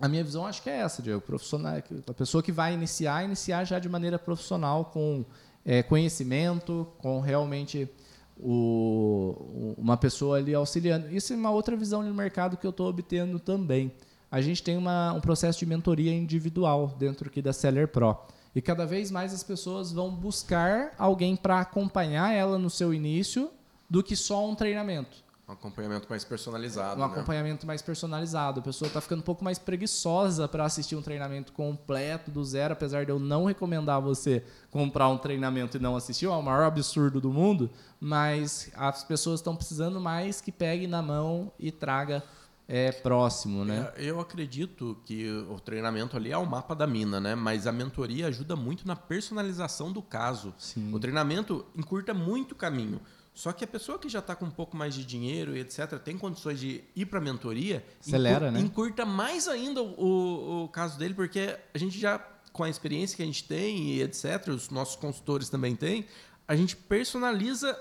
[0.01, 1.21] A minha visão acho que é essa, Diego.
[1.21, 1.75] Profissional,
[2.07, 5.23] a pessoa que vai iniciar, iniciar já de maneira profissional, com
[5.65, 7.89] é, conhecimento, com realmente
[8.37, 11.07] o- uma pessoa ali auxiliando.
[11.15, 13.89] Isso é uma outra visão de mercado que eu estou obtendo também.
[14.29, 18.17] A gente tem uma- um processo de mentoria individual dentro aqui da Seller Pro.
[18.53, 23.49] E cada vez mais as pessoas vão buscar alguém para acompanhar ela no seu início
[23.89, 27.01] do que só um treinamento Um acompanhamento mais personalizado.
[27.01, 27.12] um né?
[27.12, 28.62] acompanhamento mais personalizado.
[28.62, 32.73] A pessoa está ficando um pouco mais preguiçosa para assistir um treinamento completo do zero,
[32.73, 36.63] apesar de eu não recomendar você comprar um treinamento e não assistir, é o maior
[36.63, 42.23] absurdo do mundo, mas as pessoas estão precisando mais que pegue na mão e traga
[42.65, 43.91] é, próximo, né?
[43.97, 47.36] É, Eu acredito que o treinamento ali é o mapa da mina, né?
[47.36, 50.53] Mas a mentoria ajuda muito na personalização do caso.
[50.58, 50.93] Sim.
[50.93, 53.01] O treinamento encurta muito o caminho.
[53.34, 55.98] Só que a pessoa que já está com um pouco mais de dinheiro e etc.,
[56.04, 58.60] tem condições de ir para a mentoria, Acelera, encur- né?
[58.60, 62.19] encurta mais ainda o, o- o caso dele, porque a gente já,
[62.52, 66.06] com a experiência que a gente tem e etc., os nossos consultores também têm,
[66.48, 67.76] a gente personaliza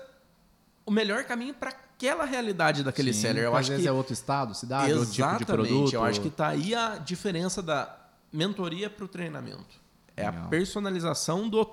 [0.85, 3.43] o melhor caminho para aquela realidade daquele Sim, seller.
[3.43, 5.45] Eu às acho vezes que é outro estado, cidade, outro tipo de Exatamente.
[5.45, 5.93] produto.
[5.93, 7.95] Eu acho que tá aí a diferença da
[8.31, 9.79] mentoria para o treinamento.
[10.17, 10.45] É Legal.
[10.45, 11.69] a personalização do,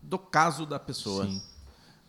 [0.00, 1.24] do caso da pessoa.
[1.26, 1.42] Sim.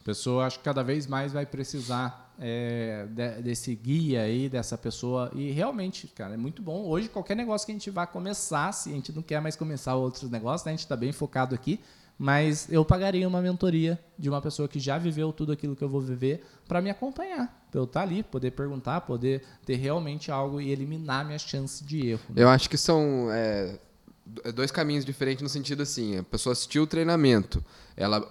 [0.07, 5.29] Pessoa acho que cada vez mais vai precisar é, de- desse guia aí, dessa pessoa.
[5.35, 6.85] E realmente, cara, é muito bom.
[6.85, 9.95] Hoje, qualquer negócio que a gente vai começar, se a gente não quer mais começar
[9.95, 10.71] outros negócios, né?
[10.71, 11.79] a gente está bem focado aqui.
[12.17, 15.89] Mas eu pagaria uma mentoria de uma pessoa que já viveu tudo aquilo que eu
[15.89, 17.67] vou viver para me acompanhar.
[17.69, 22.07] Para eu estar ali, poder perguntar, poder ter realmente algo e eliminar minha chance de
[22.11, 22.21] erro.
[22.29, 22.41] né?
[22.43, 23.77] Eu acho que são é,
[24.25, 27.63] do- dois caminhos diferentes no sentido assim, a pessoa assistiu o treinamento,
[27.95, 28.25] ela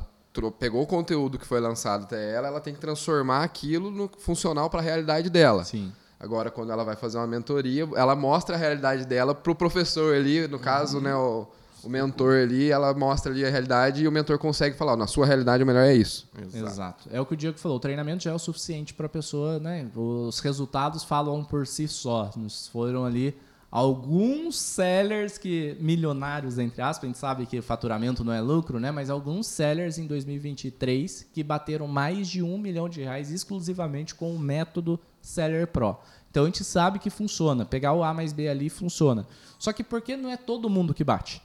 [0.58, 4.70] pegou o conteúdo que foi lançado até ela, ela tem que transformar aquilo no funcional
[4.70, 5.64] para a realidade dela.
[5.64, 5.92] Sim.
[6.18, 10.48] Agora, quando ela vai fazer uma mentoria, ela mostra a realidade dela pro professor ali,
[10.48, 11.46] no caso, né, o,
[11.84, 15.26] o mentor ali, ela mostra ali a realidade e o mentor consegue falar, na sua
[15.26, 16.28] realidade o melhor é isso.
[16.54, 17.08] Exato.
[17.12, 17.76] É o que o Diego falou.
[17.76, 19.88] O treinamento já é o suficiente para a pessoa, né?
[19.94, 22.30] Os resultados falam por si só.
[22.34, 23.36] Nos foram ali
[23.70, 28.90] alguns sellers que milionários entre aspas, a gente sabe que faturamento não é lucro, né?
[28.90, 34.34] Mas alguns sellers em 2023 que bateram mais de um milhão de reais exclusivamente com
[34.34, 35.98] o método Seller Pro.
[36.30, 37.64] Então a gente sabe que funciona.
[37.64, 39.26] Pegar o A mais B ali funciona.
[39.58, 41.42] Só que por que não é todo mundo que bate?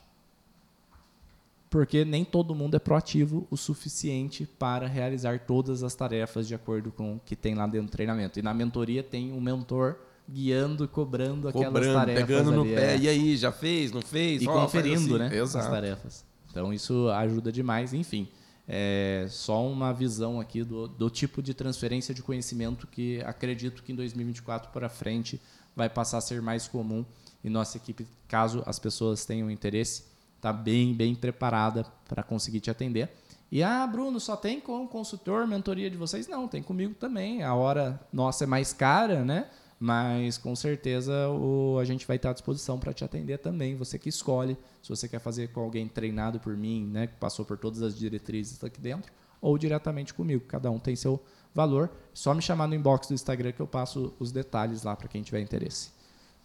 [1.72, 6.92] porque nem todo mundo é proativo o suficiente para realizar todas as tarefas de acordo
[6.92, 8.38] com o que tem lá dentro do treinamento.
[8.38, 9.96] E na mentoria tem um mentor
[10.30, 12.96] guiando, cobrando aquelas Cobrando, tarefas pegando no ali, pé.
[12.96, 12.98] é.
[12.98, 14.42] E aí, já fez, não fez?
[14.42, 15.18] e faz conferindo, assim.
[15.18, 15.70] né, as Exato.
[15.70, 16.26] tarefas.
[16.50, 18.28] Então isso ajuda demais, enfim.
[18.68, 23.92] É só uma visão aqui do, do tipo de transferência de conhecimento que acredito que
[23.92, 25.42] em 2024 para frente
[25.76, 27.04] vai passar a ser mais comum
[27.44, 30.04] e nossa equipe, caso as pessoas tenham interesse,
[30.38, 33.10] está bem, bem preparada para conseguir te atender.
[33.52, 36.28] E, ah, Bruno, só tem com o consultor mentoria de vocês?
[36.28, 37.44] Não, tem comigo também.
[37.44, 39.48] A hora nossa é mais cara, né?
[39.84, 43.76] Mas com certeza o, a gente vai estar à disposição para te atender também.
[43.76, 47.08] Você que escolhe se você quer fazer com alguém treinado por mim, né?
[47.08, 50.46] Que passou por todas as diretrizes aqui dentro, ou diretamente comigo.
[50.48, 51.20] Cada um tem seu
[51.52, 51.90] valor.
[52.14, 55.24] Só me chamar no inbox do Instagram que eu passo os detalhes lá para quem
[55.24, 55.90] tiver interesse.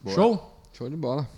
[0.07, 0.59] Show?
[0.73, 1.29] Show de bola.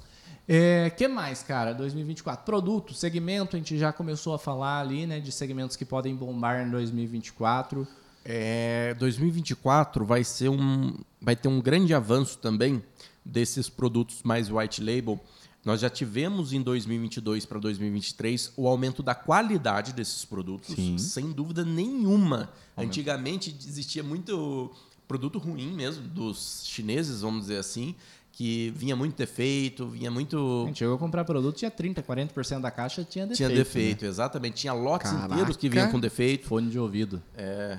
[0.47, 1.75] É, que mais, cara?
[1.75, 2.45] 2024.
[2.45, 5.19] Produto, segmento, a gente já começou a falar ali, né?
[5.19, 7.89] De segmentos que podem bombar em 2024.
[8.31, 12.85] É, 2024 vai ser um vai ter um grande avanço também
[13.25, 15.19] desses produtos mais white label
[15.65, 20.99] Nós já tivemos em 2022 para 2023 o aumento da qualidade desses produtos, Sim.
[20.99, 22.53] sem dúvida nenhuma.
[22.77, 24.71] Antigamente existia muito
[25.09, 27.95] produto ruim mesmo dos chineses, vamos dizer assim,
[28.39, 32.61] que vinha muito defeito, vinha A muito gente chegou a comprar produto, tinha 30%, 40%
[32.61, 33.37] da caixa tinha defeito.
[33.37, 33.55] tinha né?
[33.57, 34.55] defeito, exatamente.
[34.59, 35.35] Tinha lotes Caraca.
[35.35, 36.47] inteiros que vinham com defeito.
[36.47, 37.21] Fone de ouvido.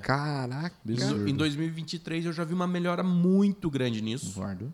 [0.02, 0.76] Caraca.
[0.86, 1.26] Absurdo.
[1.26, 4.34] Em 2023 eu já vi uma melhora muito grande nisso.
[4.34, 4.70] Concordo.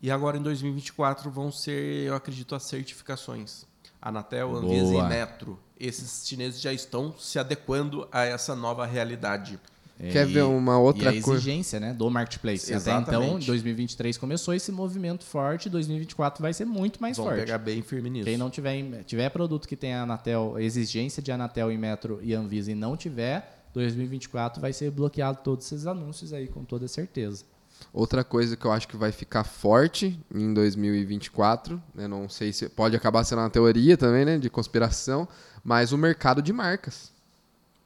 [0.00, 3.66] E agora em 2024 vão ser, eu acredito, as certificações.
[4.00, 5.06] Anatel, Anvisa Boa.
[5.06, 5.58] e Metro.
[5.76, 9.58] Esses chineses já estão se adequando a essa nova realidade.
[9.98, 11.38] Quer E- ver uma outra e a coisa?
[11.40, 12.72] exigência né, do marketplace.
[12.74, 13.46] Até então, Exatamente.
[13.46, 17.40] 2023 começou esse movimento forte, 2024 vai ser muito mais Vão forte.
[17.40, 18.26] pegar bem firme nisso.
[18.26, 22.70] Quem não tiver, tiver produto que tenha Anatel, exigência de Anatel e Metro e Anvisa
[22.70, 27.44] e não tiver, 2024 vai ser bloqueado todos esses anúncios aí, com toda certeza.
[27.92, 32.68] Outra coisa que eu acho que vai ficar forte em 2024, né, não sei se
[32.68, 35.28] pode acabar sendo uma teoria também, né, de conspiração,
[35.62, 37.12] mas o mercado de marcas.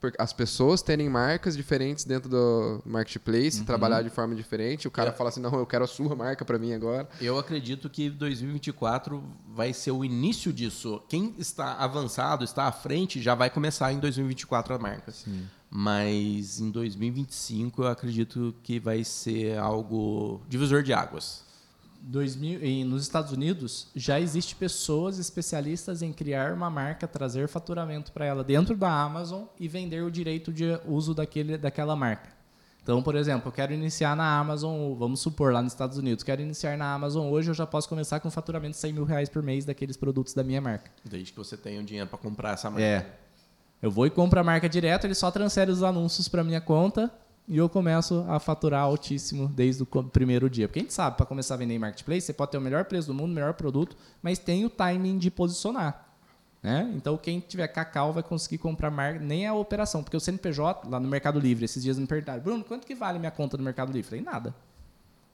[0.01, 4.89] Porque as pessoas terem marcas diferentes dentro do marketplace, trabalhar de forma diferente.
[4.89, 5.13] O cara É.
[5.13, 7.07] fala assim: não, eu quero a sua marca para mim agora.
[7.21, 11.03] Eu acredito que 2024 vai ser o início disso.
[11.09, 15.13] Quem está avançado, está à frente, já vai começar em 2024 a marca.
[15.71, 21.45] Mas em 2025 eu acredito que vai ser algo divisor de águas.
[22.03, 28.13] 2000, e nos Estados Unidos já existe pessoas especialistas em criar uma marca, trazer faturamento
[28.13, 32.31] para ela dentro da Amazon e vender o direito de uso daquele, daquela marca.
[32.83, 36.41] Então, por exemplo, eu quero iniciar na Amazon, vamos supor, lá nos Estados Unidos, quero
[36.41, 39.43] iniciar na Amazon hoje, eu já posso começar com faturamento de 100 mil reais por
[39.43, 40.91] mês daqueles produtos da minha marca.
[41.05, 42.85] Desde que você tenha o dinheiro para comprar essa marca.
[42.85, 43.07] É.
[43.83, 47.13] Eu vou e compro a marca direto, ele só transfere os anúncios para minha conta
[47.49, 50.69] e eu começo a faturar altíssimo desde o primeiro dia.
[50.69, 52.85] Porque a gente sabe, para começar a vender em marketplace, você pode ter o melhor
[52.85, 56.07] preço do mundo, o melhor produto, mas tem o timing de posicionar.
[56.63, 56.93] Né?
[56.95, 60.03] Então, quem tiver cacau vai conseguir comprar marca, nem a operação.
[60.03, 63.19] Porque o CNPJ, lá no Mercado Livre, esses dias me perguntaram, Bruno, quanto que vale
[63.19, 64.09] minha conta no Mercado Livre?
[64.09, 64.55] Falei, nada.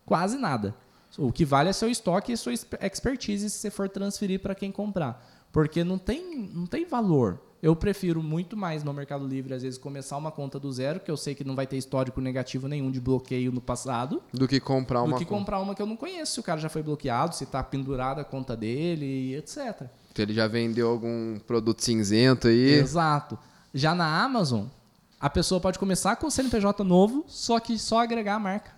[0.05, 0.75] Quase nada.
[1.19, 4.55] O que vale é seu estoque e sua exp- expertise se você for transferir para
[4.55, 5.25] quem comprar.
[5.51, 7.41] Porque não tem, não tem valor.
[7.67, 11.11] Eu prefiro muito mais no Mercado Livre, às vezes, começar uma conta do zero, que
[11.11, 14.61] eu sei que não vai ter histórico negativo nenhum de bloqueio no passado, Do que
[14.61, 15.39] comprar do uma que conta.
[15.41, 18.21] comprar uma que eu não conheço, se o cara já foi bloqueado, se está pendurada
[18.21, 19.89] a conta dele, etc.
[20.15, 22.75] Se ele já vendeu algum produto cinzento aí.
[22.75, 23.37] Exato.
[23.75, 24.67] Já na Amazon,
[25.21, 28.76] a pessoa pode começar com o CNPJ novo, só que só agregar a marca.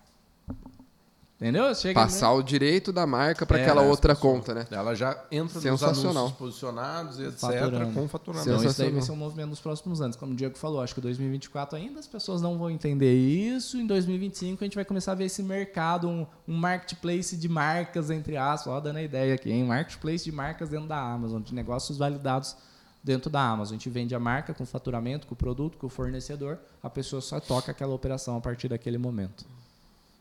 [1.40, 1.72] Entendeu?
[1.72, 4.66] Chega Passar o direito da marca para É, aquela as outra conta, né?
[4.72, 6.11] Ela já entra nos Sensacional.
[6.24, 7.94] anúncios posicionados, etc., Faturando.
[7.94, 8.51] com faturamento.
[8.51, 10.16] Então, isso daí vai ser um movimento nos próximos anos.
[10.16, 13.79] Como o Diego falou, acho que 2024 ainda as pessoas não vão entender isso.
[13.79, 18.11] Em 2025 a gente vai começar a ver esse mercado, um, um marketplace de marcas,
[18.11, 18.72] entre aspas.
[18.72, 19.62] Ó, dando a ideia aqui, hein?
[19.64, 22.57] Marketplace de marcas dentro da Amazon, de negócios validados
[23.05, 23.74] dentro da Amazon.
[23.74, 26.59] A gente vende a marca com faturamento, com o produto, com o fornecedor.
[26.83, 29.46] A pessoa só toca aquela operação a partir daquele momento.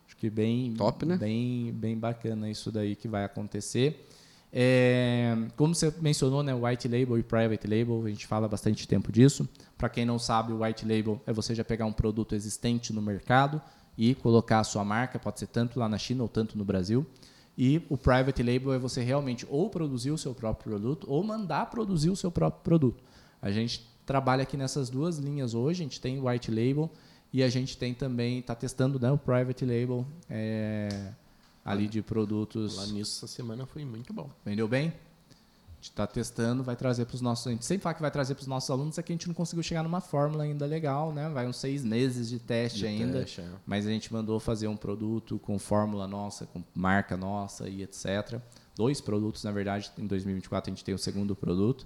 [0.08, 1.18] Acho que bem, Top, né?
[1.18, 4.08] bem, bem bacana isso daí que vai acontecer.
[4.52, 9.12] É, como você mencionou, né, white label e private label, a gente fala bastante tempo
[9.12, 9.48] disso.
[9.78, 13.02] Para quem não sabe, o white label é você já pegar um produto existente no
[13.02, 13.62] mercado
[13.98, 17.06] e colocar a sua marca, pode ser tanto lá na China ou tanto no Brasil.
[17.58, 21.70] E o private label é você realmente ou produzir o seu próprio produto ou mandar
[21.70, 23.04] produzir o seu próprio produto.
[23.42, 26.90] A gente trabalha aqui nessas duas linhas hoje, a gente tem o white label
[27.34, 31.12] e a gente tem também, está testando né, o private label é,
[31.64, 32.78] ali de produtos.
[32.78, 34.30] Lá nisso, essa semana foi muito bom.
[34.46, 34.88] Vendeu bem?
[34.90, 37.46] A gente está testando, vai trazer para os nossos.
[37.46, 39.28] A gente sempre fala que vai trazer para os nossos alunos, é que a gente
[39.28, 41.30] não conseguiu chegar numa fórmula ainda legal, né?
[41.30, 43.20] Vai uns seis meses de teste De ainda.
[43.20, 43.50] teste, é.
[43.66, 48.40] Mas a gente mandou fazer um produto com fórmula nossa, com marca nossa e etc.
[48.76, 51.86] Dois produtos, na verdade, em 2024 a gente tem o segundo produto.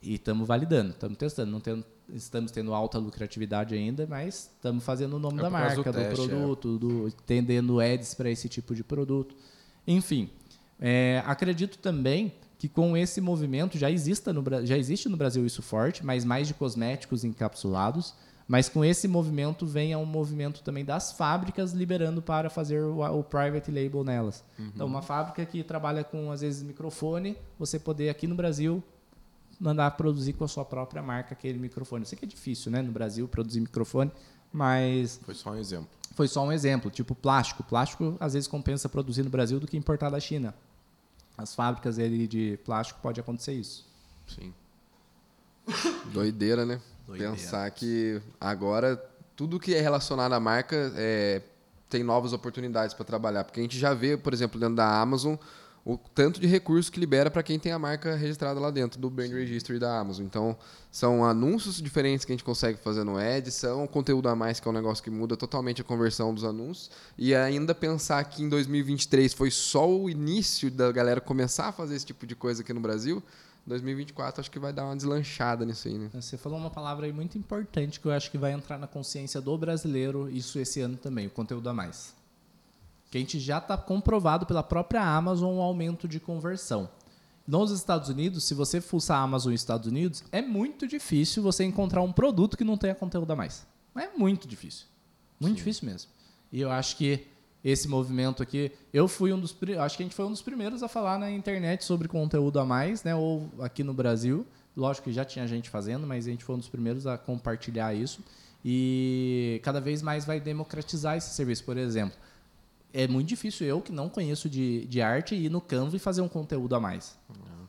[0.00, 1.50] E estamos validando, estamos testando.
[1.50, 5.76] Não tendo- estamos tendo alta lucratividade ainda, mas estamos fazendo o nome É da marca,
[5.76, 6.28] do do, teste, é.
[6.28, 9.34] produto, do, entendendo ads para esse tipo de produto.
[9.86, 10.30] Enfim,
[10.80, 15.62] é, acredito também que com esse movimento já, exista no, já existe no Brasil isso
[15.62, 18.14] forte, mas mais de cosméticos encapsulados.
[18.46, 23.24] Mas com esse movimento vem um movimento também das fábricas liberando para fazer o, o
[23.24, 24.44] private label nelas.
[24.58, 28.82] Então, uma fábrica que trabalha com, às vezes, microfone, você poder aqui no Brasil
[29.62, 32.02] mandar produzir com a sua própria marca aquele microfone.
[32.02, 34.10] Eu sei que é difícil, né, no Brasil, produzir microfone,
[34.52, 35.88] mas Foi só um exemplo.
[36.16, 36.90] foi só um exemplo.
[36.90, 37.62] Tipo plástico.
[37.62, 40.52] Plástico às vezes compensa produzir no Brasil do que importar da China.
[41.38, 43.86] As fábricas ali de plástico pode acontecer isso.
[44.26, 44.52] Sim.
[46.12, 46.80] Doideira, né?
[47.06, 47.32] Doideira.
[47.32, 48.96] Pensar que agora
[49.36, 51.40] tudo que é relacionado à marca é,
[51.88, 53.44] tem novas oportunidades para trabalhar.
[53.44, 55.36] Porque a gente já vê, por exemplo, dentro da Amazon,
[55.84, 59.10] o tanto de recurso que libera para quem tem a marca registrada lá dentro do
[59.10, 60.24] Brand Registry da Amazon.
[60.24, 60.56] Então,
[60.90, 64.68] são anúncios diferentes que a gente consegue fazer no Ed, são conteúdo a mais, que
[64.68, 66.90] é um negócio que muda totalmente a conversão dos anúncios.
[67.18, 71.96] E ainda pensar que em 2023 foi só o início da galera começar a fazer
[71.96, 73.22] esse tipo de coisa aqui no Brasil,
[73.66, 76.10] 2024 acho que vai dar uma deslanchada nisso aí, né?
[76.12, 79.40] Você falou uma palavra aí muito importante que eu acho que vai entrar na consciência
[79.40, 82.12] do brasileiro, isso esse ano também, o conteúdo a mais.
[83.12, 86.88] Que a gente já está comprovado pela própria Amazon um aumento de conversão.
[87.46, 91.62] Nos Estados Unidos, se você fuçar a Amazon nos Estados Unidos, é muito difícil você
[91.62, 93.66] encontrar um produto que não tenha conteúdo a mais.
[93.94, 94.86] É muito difícil.
[95.38, 95.56] Muito Sim.
[95.58, 96.10] difícil mesmo.
[96.50, 97.26] E eu acho que
[97.62, 100.82] esse movimento aqui, eu fui um dos, acho que a gente foi um dos primeiros
[100.82, 104.46] a falar na internet sobre conteúdo a mais, né, ou aqui no Brasil.
[104.74, 107.92] Lógico que já tinha gente fazendo, mas a gente foi um dos primeiros a compartilhar
[107.92, 108.24] isso.
[108.64, 111.62] E cada vez mais vai democratizar esse serviço.
[111.62, 112.16] Por exemplo,
[112.92, 116.20] é muito difícil eu, que não conheço de, de arte, ir no Canva e fazer
[116.20, 117.16] um conteúdo a mais.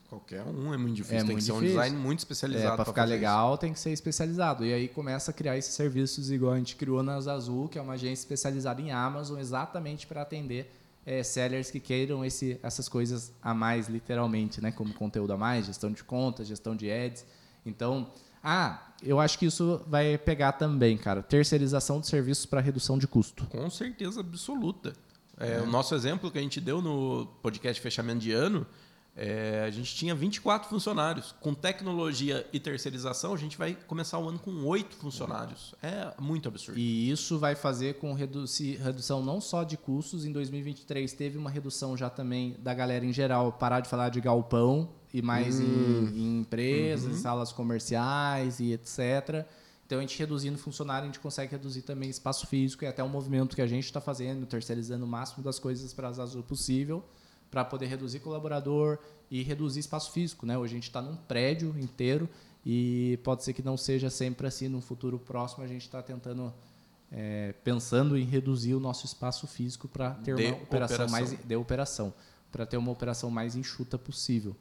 [0.09, 1.17] Qualquer um é muito difícil.
[1.17, 1.76] É tem muito que ser difícil.
[1.76, 2.74] um design muito especializado.
[2.74, 3.61] É, para ficar legal, isso.
[3.61, 4.63] tem que ser especializado.
[4.63, 7.82] E aí começa a criar esses serviços igual a gente criou na Azul, que é
[7.82, 10.71] uma agência especializada em Amazon, exatamente para atender
[11.03, 14.71] é, sellers que queiram esse, essas coisas a mais, literalmente, né?
[14.71, 17.26] Como conteúdo a mais, gestão de contas, gestão de ads.
[17.65, 18.07] Então,
[18.43, 21.24] ah, eu acho que isso vai pegar também, cara.
[21.24, 23.45] Terceirização de serviços para redução de custo.
[23.47, 24.93] Com certeza absoluta.
[25.39, 25.61] É, é.
[25.61, 28.65] O nosso exemplo que a gente deu no podcast Fechamento de Ano,
[29.15, 31.36] é, a gente tinha 24 funcionários.
[31.39, 35.75] Com tecnologia e terceirização, a gente vai começar o ano com oito funcionários.
[35.84, 36.79] É muito absurdo.
[36.79, 38.45] E isso vai fazer com redu
[38.84, 40.25] redução não só de custos.
[40.25, 44.19] Em 2023 teve uma redução já também da galera em geral, parar de falar de
[44.19, 46.09] galpão e mais hum.
[46.11, 47.21] em, em, empresas, uhum.
[47.21, 49.45] salas comerciais e etc.
[49.93, 53.09] Então, a gente reduzindo funcionário, a gente consegue reduzir também espaço físico, e até um
[53.09, 57.03] movimento que a gente está fazendo, terceirizando o máximo das coisas para as Azul possível,
[57.51, 58.97] para poder reduzir colaborador
[59.29, 60.47] e reduzir espaço físico.
[60.47, 60.57] Né?
[60.57, 62.27] Hoje a gente está num prédio inteiro
[62.65, 64.67] e pode ser que não seja sempre assim.
[64.67, 66.51] No futuro próximo, a gente está tentando,
[67.11, 71.45] é, pensando em reduzir o nosso espaço físico para ter de uma operação, operação mais
[71.45, 72.13] de operação,
[72.51, 74.55] para ter uma operação mais enxuta possível.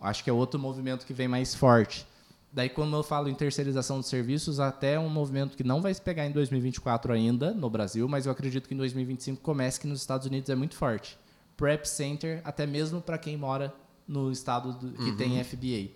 [0.00, 2.06] Acho que é outro movimento que vem mais forte.
[2.54, 6.00] Daí, quando eu falo em terceirização de serviços, até um movimento que não vai se
[6.00, 10.00] pegar em 2024 ainda no Brasil, mas eu acredito que em 2025 comece, que nos
[10.00, 11.18] Estados Unidos é muito forte.
[11.56, 13.74] Prep Center, até mesmo para quem mora
[14.06, 15.16] no estado do, que uhum.
[15.16, 15.90] tem FBA.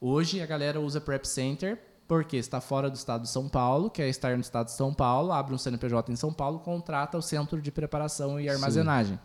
[0.00, 1.76] Hoje a galera usa Prep Center
[2.06, 5.32] porque está fora do estado de São Paulo, quer estar no estado de São Paulo,
[5.32, 9.16] abre um CNPJ em São Paulo, contrata o centro de preparação e armazenagem.
[9.16, 9.20] Sim.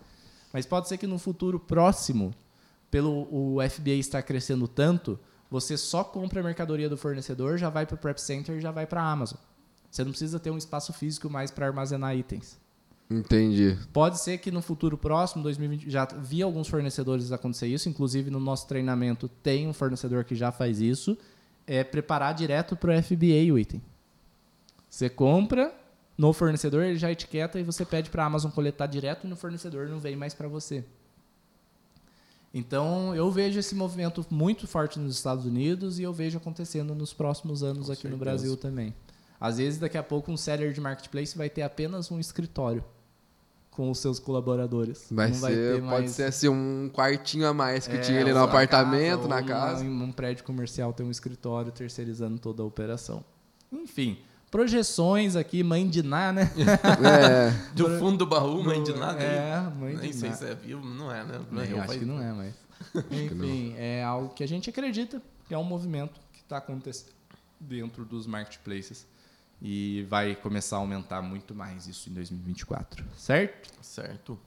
[0.51, 2.33] Mas pode ser que no futuro próximo,
[2.89, 5.19] pelo o FBA estar crescendo tanto,
[5.51, 8.71] você só compra a mercadoria do fornecedor, já vai para o Prep Center e já
[8.71, 9.37] vai para a Amazon.
[9.91, 12.57] Você não precisa ter um espaço físico mais para armazenar itens.
[13.09, 13.77] Entendi.
[13.91, 17.89] Pode ser que no futuro próximo, 2020, já vi alguns fornecedores acontecer isso.
[17.89, 21.17] Inclusive, no nosso treinamento, tem um fornecedor que já faz isso.
[21.67, 23.81] É preparar direto para o FBA o item.
[24.89, 25.73] Você compra
[26.17, 29.89] no fornecedor, ele já etiqueta e você pede para a Amazon coletar direto no fornecedor,
[29.89, 30.85] não vem mais para você.
[32.53, 37.13] Então, eu vejo esse movimento muito forte nos Estados Unidos e eu vejo acontecendo nos
[37.13, 38.11] próximos anos Com aqui certeza.
[38.11, 38.93] no Brasil também.
[39.39, 42.83] Às vezes, daqui a pouco, um seller de marketplace vai ter apenas um escritório
[43.71, 45.07] com os seus colaboradores.
[45.09, 48.33] Vai Não ser, vai pode ser assim, um quartinho a mais que é, tinha ali
[48.33, 49.85] no apartamento, casa, na casa.
[49.85, 53.23] Em um prédio comercial tem um escritório terceirizando toda a operação.
[53.71, 54.19] Enfim,
[54.51, 56.51] projeções aqui, mãe de Ná, né?
[56.61, 57.49] É.
[57.73, 59.13] Do fundo do baú, mãe de Ná.
[59.17, 61.39] É, mãe de Nem sei se é vivo, não é, né?
[61.49, 62.53] Não, eu acho que não é, mas...
[63.09, 67.13] Enfim, é algo que a gente acredita que é um movimento que está acontecendo
[67.59, 69.07] dentro dos marketplaces
[69.61, 73.69] e vai começar a aumentar muito mais isso em 2024, certo?
[73.81, 74.37] Certo.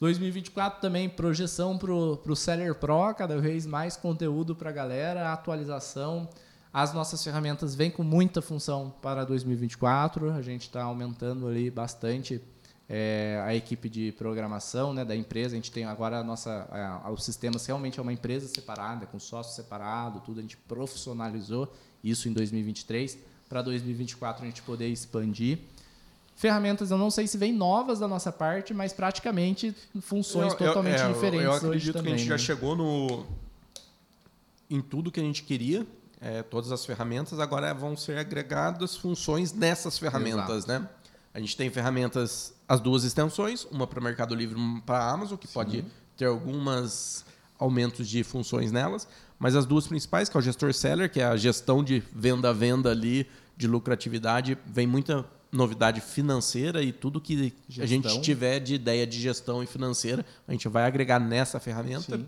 [0.00, 6.28] 2024 também projeção para o Seller Pro, cada vez mais conteúdo para a galera, atualização,
[6.72, 10.32] as nossas ferramentas vêm com muita função para 2024.
[10.32, 12.40] A gente está aumentando ali bastante
[12.88, 15.54] é, a equipe de programação né, da empresa.
[15.54, 16.68] A gente tem agora a nossa,
[17.04, 20.38] a, os sistemas realmente é uma empresa separada, com sócio separado, tudo.
[20.38, 21.72] A gente profissionalizou
[22.04, 23.18] isso em 2023
[23.48, 25.58] para 2024 a gente poder expandir.
[26.36, 31.00] Ferramentas, eu não sei se vem novas da nossa parte, mas praticamente funções eu, totalmente
[31.00, 31.44] eu, é, diferentes.
[31.44, 32.38] Eu, eu acredito também, que a gente né?
[32.38, 33.26] já chegou no
[34.70, 35.84] em tudo que a gente queria
[36.20, 40.82] é, todas as ferramentas, agora vão ser agregadas funções nessas ferramentas, Exato.
[40.84, 40.88] né?
[41.32, 44.98] A gente tem ferramentas, as duas extensões, uma para o Mercado Livre e uma para
[44.98, 45.54] a Amazon, que Sim.
[45.54, 45.84] pode
[46.16, 47.24] ter algumas
[47.58, 49.06] aumentos de funções nelas,
[49.38, 52.90] mas as duas principais, que é o gestor seller, que é a gestão de venda-venda
[52.90, 58.22] ali, de lucratividade, vem muita novidade financeira e tudo que a gente Gestão.
[58.22, 62.16] tiver de ideia de gestão e financeira, a gente vai agregar nessa ferramenta.
[62.16, 62.26] Sim.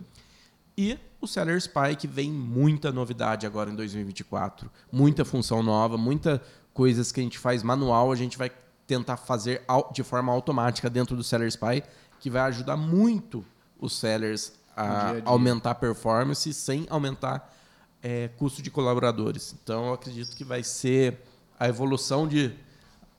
[0.77, 4.70] E o Seller Spy, que vem muita novidade agora em 2024.
[4.91, 6.43] Muita função nova, muita
[6.73, 8.51] coisas que a gente faz manual, a gente vai
[8.87, 9.62] tentar fazer
[9.93, 11.83] de forma automática dentro do Seller Spy,
[12.18, 13.45] que vai ajudar muito
[13.79, 15.23] os sellers a a dia.
[15.27, 17.55] aumentar a performance sem aumentar
[18.03, 19.55] é, custo de colaboradores.
[19.62, 21.18] Então, eu acredito que vai ser
[21.61, 22.53] a evolução de,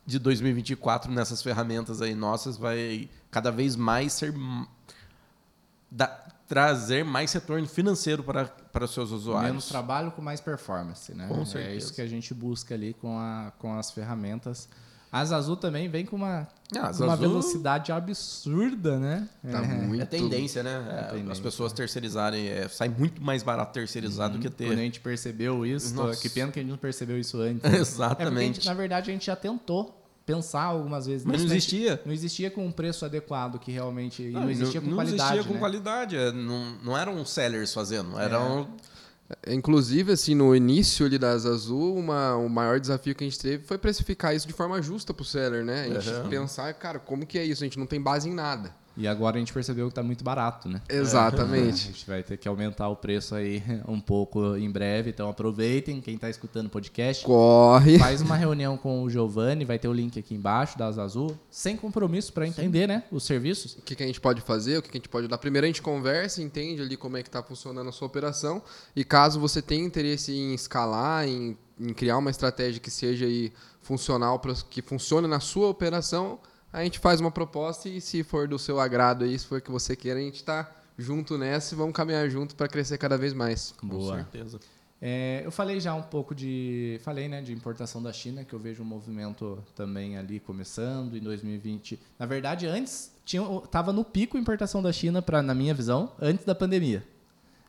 [0.06, 4.34] de 2024 nessas ferramentas aí nossas vai cada vez mais ser
[5.91, 6.20] da-
[6.54, 9.49] trazer mais retorno financeiro para, para os seus usuários.
[9.49, 11.26] Menos trabalho com mais performance, né?
[11.28, 11.76] Com É certeza.
[11.76, 14.70] isso que a gente busca ali com, a, com as ferramentas.
[15.12, 19.28] As Azul também vem com uma, Ah, com uma Azul- velocidade absurda, né?
[19.51, 20.01] Tá muito.
[20.01, 20.84] É tendência, né?
[20.89, 21.32] É, tendência.
[21.32, 22.47] As pessoas terceirizarem.
[22.47, 24.78] É, sai muito mais barato terceirizar do que Quando a ter.
[24.78, 26.20] gente percebeu isso, Nossa.
[26.22, 27.64] que pena que a gente não percebeu isso antes.
[27.74, 28.38] Exatamente.
[28.38, 32.01] É a gente, na verdade, a gente já tentou pensar algumas vezes Mas não existia.
[32.05, 34.24] Não existia com um preço adequado que realmente.
[34.24, 35.24] E não, Não, existia com não qualidade.
[35.32, 35.59] existia com né?
[35.59, 36.15] qualidade.
[36.15, 38.17] é, Não, não eram sellers fazendo.
[38.19, 38.67] Eram.
[39.47, 43.63] Inclusive, assim, no início ali das Azul, uma, o maior desafio que a gente teve
[43.63, 45.86] foi precificar isso de forma justa pro seller, né?
[45.95, 46.30] A gente Uhum.
[46.30, 47.63] pensar, cara, como que é isso?
[47.63, 48.76] A gente não tem base em nada.
[48.95, 50.81] E agora a gente percebeu que tá muito barato, né?
[50.89, 51.87] A Exatamente.
[51.87, 55.09] gente vai ter que aumentar o preço aí um pouco em breve.
[55.09, 57.25] Então aproveitem, quem está escutando o podcast.
[57.25, 57.97] Corre.
[57.97, 61.75] Faz uma reunião com o Giovanni, vai ter o link aqui embaixo das Azul, sem
[61.75, 63.73] compromisso para entender, né, os serviços.
[63.75, 65.37] O que, que a gente pode fazer, o que, que a gente pode dar.
[65.37, 68.61] Primeiro a gente conversa, entende ali como é que está funcionando a sua operação.
[68.95, 73.51] E caso você tenha interesse em escalar, em, em criar uma estratégia que seja aí
[73.81, 76.39] funcional, pra, que funcione na sua operação,
[76.74, 79.61] a gente faz uma proposta e se for do seu agrado aí, se for o
[79.61, 83.15] que você queira, a gente está junto nessa e vamos caminhar junto para crescer cada
[83.15, 83.74] vez mais.
[83.80, 84.15] Com Boa.
[84.15, 84.59] certeza.
[84.99, 86.99] É, eu falei já um pouco de.
[87.03, 91.19] Falei, né, de importação da China, que eu vejo um movimento também ali começando em
[91.19, 91.99] 2020.
[92.17, 96.13] Na verdade, antes tinha, tava no pico a importação da China, pra, na minha visão,
[96.19, 97.03] antes da pandemia.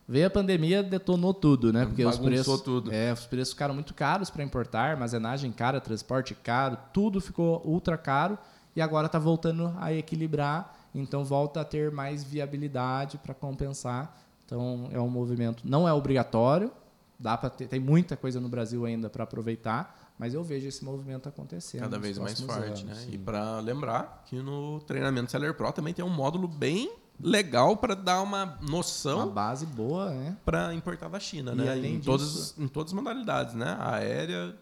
[0.07, 1.85] Veio a pandemia, detonou tudo, né?
[1.85, 2.93] Porque os preços, tudo.
[2.93, 7.99] É, os preços ficaram muito caros para importar, armazenagem cara, transporte caro, tudo ficou ultra
[7.99, 8.39] caro
[8.77, 14.17] e agora está voltando a equilibrar, então volta a ter mais viabilidade para compensar.
[14.47, 16.71] Então é um movimento, não é obrigatório,
[17.19, 20.85] dá para ter, tem muita coisa no Brasil ainda para aproveitar, mas eu vejo esse
[20.85, 21.81] movimento acontecendo.
[21.81, 22.95] Cada vez mais forte, anos, né?
[22.95, 23.11] sim.
[23.13, 27.95] E para lembrar que no treinamento Seller Pro também tem um módulo bem legal para
[27.95, 30.37] dar uma Uma noção base boa, né?
[30.45, 31.79] para importar da China, E né?
[31.79, 33.77] Em disso- todas, em todas as modalidades, né?
[33.81, 34.55] Aérea,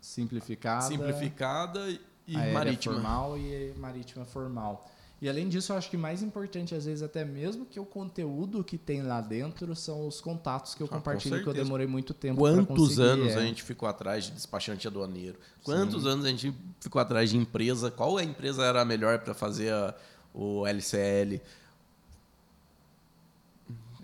[0.00, 0.82] Simplificada.
[0.82, 2.94] simplificada e aérea marítima.
[2.94, 4.90] formal e marítima formal.
[5.22, 8.62] E além disso, eu acho que mais importante, às vezes, até mesmo que o conteúdo
[8.62, 11.86] que tem lá dentro são os contatos que eu Ah, com compartilho, que eu demorei
[11.86, 13.36] muito tempo Quantos anos é.
[13.36, 15.38] a gente ficou atrás de despachante aduaneiro?
[15.62, 17.90] Quantos anos a gente ficou atrás de empresa?
[17.90, 19.94] Qual a empresa era a melhor para fazer a-
[20.34, 21.40] o LCL?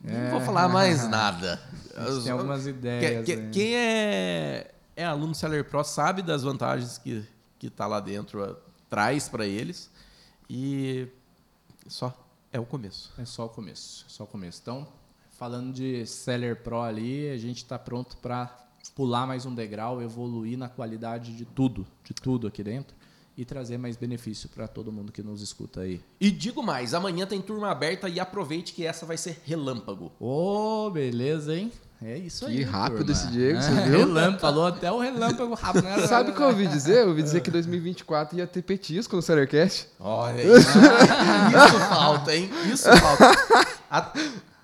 [0.02, 1.60] Não vou falar mais nada.
[1.94, 2.00] É.
[2.00, 3.24] A gente tem algumas ideias.
[3.26, 3.50] que- né?
[3.52, 7.22] Quem é, é aluno Seller Pro sabe das vantagens que
[7.60, 8.56] que tá lá dentro, a-
[8.88, 9.88] traz para eles
[10.48, 11.06] e
[11.86, 12.12] só
[12.50, 13.12] é o começo.
[13.18, 14.58] É só o começo, é só o começo.
[14.62, 14.88] Então,
[15.30, 18.58] falando de Seller Pro ali, a gente está pronto para
[18.94, 22.96] pular mais um degrau, evoluir na qualidade de tudo, de tudo aqui dentro
[23.40, 25.98] e trazer mais benefício para todo mundo que nos escuta aí.
[26.20, 30.12] E digo mais, amanhã tem turma aberta e aproveite que essa vai ser relâmpago.
[30.20, 31.72] Ô, beleza, hein?
[32.02, 32.62] É isso Que aí.
[32.62, 33.12] rápido turma.
[33.12, 33.98] esse Diego, você É, viu?
[34.00, 35.84] Relâmpago, falou até o relâmpago rápido.
[35.84, 36.06] né?
[36.06, 37.02] Sabe o que eu ouvi dizer?
[37.02, 39.88] Eu ouvi dizer que 2024 ia ter petisco no Sellercast.
[39.98, 40.68] Olha isso.
[40.78, 42.50] isso falta, hein?
[42.70, 43.24] Isso falta.
[43.90, 44.12] Ah,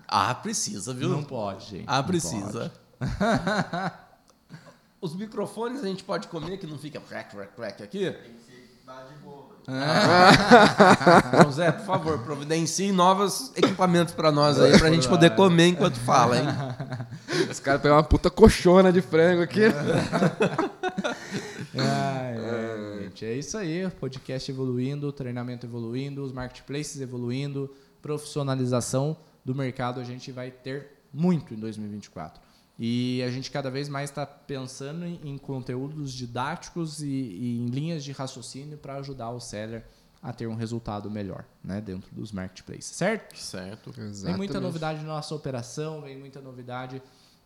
[0.09, 1.09] ah, precisa, viu?
[1.09, 1.85] Não pode, gente.
[1.87, 2.71] Ah, precisa.
[5.01, 8.15] Os microfones a gente pode comer que não fica crack, crack, crack aqui?
[11.33, 15.99] Então, Zé, por favor, providencie novos equipamentos pra nós aí, pra gente poder comer enquanto
[15.99, 16.45] fala, hein?
[17.51, 19.63] Os caras pegaram uma puta coxona de frango aqui.
[23.03, 23.89] Gente, é isso aí.
[23.99, 31.55] Podcast evoluindo, treinamento evoluindo, os marketplaces evoluindo, profissionalização do mercado a gente vai ter muito
[31.55, 32.46] em 2024.
[32.79, 37.67] E a gente cada vez mais está pensando em, em conteúdos didáticos e, e em
[37.67, 39.85] linhas de raciocínio para ajudar o seller
[40.23, 43.37] a ter um resultado melhor né, dentro dos marketplaces, certo?
[43.39, 43.93] Certo.
[43.93, 47.01] Vem muita novidade na nossa operação, vem muita novidade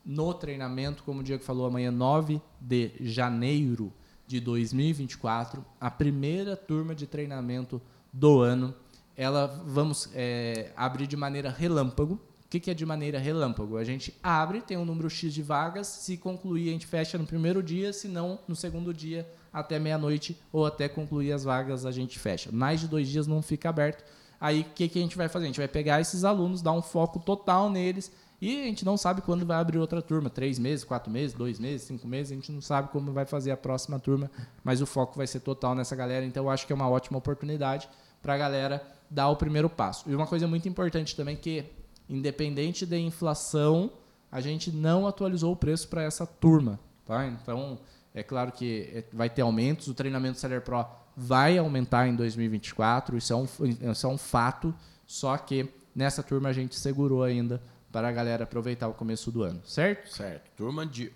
[0.05, 3.93] no treinamento, como o Diego falou, amanhã 9 de janeiro
[4.27, 8.75] de 2024, a primeira turma de treinamento do ano.
[9.17, 12.19] Ela vamos é, abrir de maneira relâmpago.
[12.51, 13.77] O que, que é de maneira relâmpago?
[13.77, 17.25] A gente abre, tem um número X de vagas, se concluir, a gente fecha no
[17.25, 21.93] primeiro dia, se não, no segundo dia, até meia-noite ou até concluir as vagas a
[21.93, 22.51] gente fecha.
[22.51, 24.05] Mais de dois dias não fica aberto.
[24.41, 25.45] Aí o que, que a gente vai fazer?
[25.45, 28.97] A gente vai pegar esses alunos, dar um foco total neles e a gente não
[28.97, 30.29] sabe quando vai abrir outra turma.
[30.29, 32.33] Três meses, quatro meses, dois meses, cinco meses.
[32.33, 34.29] A gente não sabe como vai fazer a próxima turma,
[34.65, 36.27] mas o foco vai ser total nessa galera.
[36.27, 37.89] Então eu acho que é uma ótima oportunidade
[38.21, 40.11] para a galera dar o primeiro passo.
[40.11, 41.65] E uma coisa muito importante também que,
[42.11, 43.93] independente da inflação,
[44.31, 46.79] a gente não atualizou o preço para essa turma.
[47.07, 47.27] Tá?
[47.27, 47.79] Então,
[48.15, 49.87] é claro que é, vai ter aumentos.
[49.89, 50.85] O treinamento Seller Pro
[51.17, 53.17] vai aumentar em 2024.
[53.17, 53.47] Isso é um,
[53.93, 54.75] isso é um fato.
[55.07, 59.43] Só que nessa turma a gente segurou ainda para a galera aproveitar o começo do
[59.43, 60.13] ano, certo?
[60.15, 60.51] Certo.
[60.57, 61.13] Turma de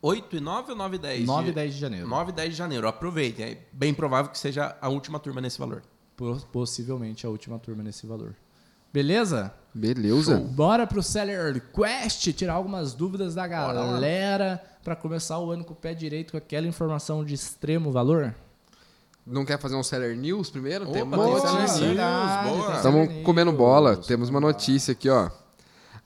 [0.00, 1.26] 8 e 9 ou 9 e 10?
[1.26, 2.08] 9 e 10 de janeiro.
[2.08, 2.88] 9 e 10 de janeiro.
[2.88, 3.44] Aproveitem.
[3.44, 5.82] É bem provável que seja a última turma nesse valor.
[6.52, 8.34] Possivelmente a última turma nesse valor.
[8.94, 9.52] Beleza?
[9.74, 10.36] Beleza.
[10.36, 10.46] Show.
[10.46, 15.76] Bora pro Seller Quest tirar algumas dúvidas da galera para começar o ano com o
[15.76, 18.32] pé direito com aquela informação de extremo valor?
[19.26, 20.84] Não quer fazer um Seller News primeiro?
[20.84, 21.88] Opa, tem uma notícia.
[21.88, 22.76] News.
[22.76, 23.96] Estamos comendo bola.
[23.96, 25.28] Temos uma notícia aqui, ó.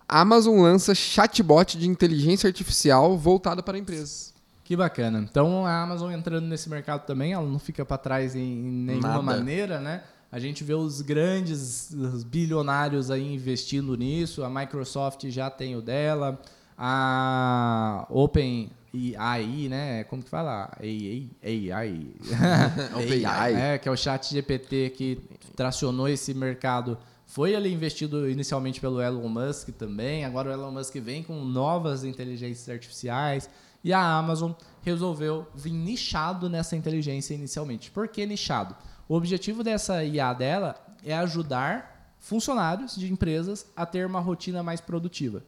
[0.08, 4.32] Amazon lança chatbot de inteligência artificial voltada para empresas.
[4.64, 5.26] Que bacana.
[5.30, 9.22] Então a Amazon entrando nesse mercado também, ela não fica para trás em nenhuma Nada.
[9.22, 10.02] maneira, né?
[10.30, 14.44] A gente vê os grandes os bilionários aí investindo nisso.
[14.44, 16.40] A Microsoft já tem o dela.
[16.76, 18.70] A Open
[19.16, 20.04] AI, né?
[20.04, 20.70] Como que fala?
[20.80, 21.30] AI.
[21.42, 22.06] AI.
[22.94, 23.54] OpenAI.
[23.54, 25.20] É, que é o chat GPT que
[25.56, 26.98] tracionou esse mercado.
[27.26, 30.24] Foi ali investido inicialmente pelo Elon Musk também.
[30.24, 33.48] Agora o Elon Musk vem com novas inteligências artificiais.
[33.82, 34.52] E a Amazon
[34.82, 37.90] resolveu vir nichado nessa inteligência inicialmente.
[37.90, 38.74] Por que nichado?
[39.08, 44.80] O objetivo dessa IA dela é ajudar funcionários de empresas a ter uma rotina mais
[44.80, 45.42] produtiva.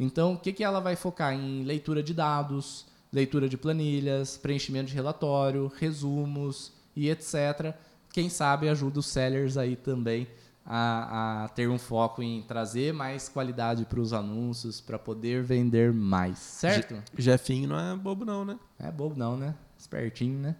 [0.00, 1.32] Então, o que, que ela vai focar?
[1.32, 7.74] Em leitura de dados, leitura de planilhas, preenchimento de relatório, resumos e etc.
[8.12, 10.26] Quem sabe ajuda os sellers aí também
[10.66, 15.92] a, a ter um foco em trazer mais qualidade para os anúncios, para poder vender
[15.92, 16.94] mais, certo?
[17.16, 18.58] Jefinho não é bobo não, né?
[18.78, 19.54] É bobo não, né?
[19.78, 20.56] Espertinho, né?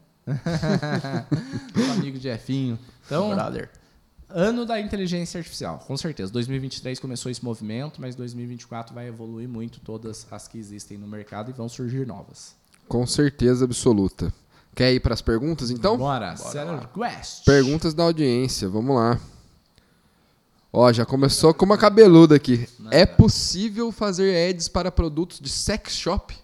[1.74, 2.78] Meu amigo Jefinho.
[3.04, 3.70] Então, Brother.
[4.28, 6.32] ano da inteligência artificial, com certeza.
[6.32, 11.50] 2023 começou esse movimento, mas 2024 vai evoluir muito todas as que existem no mercado
[11.50, 12.54] e vão surgir novas.
[12.88, 14.32] Com certeza absoluta.
[14.74, 15.96] Quer ir para as perguntas, então?
[15.96, 16.34] Bora,
[16.92, 17.44] Quest.
[17.44, 19.20] Perguntas da audiência, vamos lá.
[20.72, 22.68] Ó, já começou com uma cabeluda aqui.
[22.90, 26.36] É possível fazer ads para produtos de sex shop?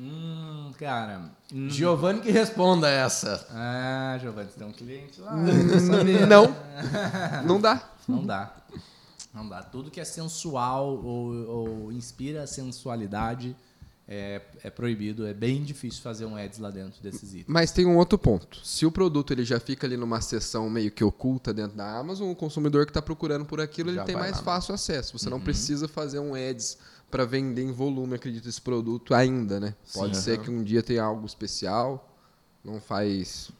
[0.00, 1.30] Hum, cara.
[1.52, 1.68] hum.
[1.68, 3.46] Giovanni que responda essa.
[3.50, 5.32] Ah, Giovanni, você tem um cliente lá.
[5.78, 6.26] sabia.
[6.26, 6.56] Não.
[7.44, 7.90] Não dá.
[8.08, 8.56] Não dá.
[9.34, 9.62] Não dá.
[9.62, 13.54] Tudo que é sensual ou, ou inspira sensualidade
[14.08, 15.26] é, é proibido.
[15.26, 17.44] É bem difícil fazer um ads lá dentro desses itens.
[17.46, 18.58] Mas tem um outro ponto.
[18.64, 22.30] Se o produto ele já fica ali numa seção meio que oculta dentro da Amazon,
[22.30, 24.44] o consumidor que está procurando por aquilo, ele Já tem mais lá, né?
[24.44, 25.18] fácil acesso.
[25.18, 26.78] Você não precisa fazer um ads
[27.10, 29.74] para vender em volume, acredito, esse produto ainda, né?
[29.94, 30.42] Pode Sim, ser aham.
[30.44, 32.16] que um dia tenha algo especial.
[32.64, 33.50] Não faz...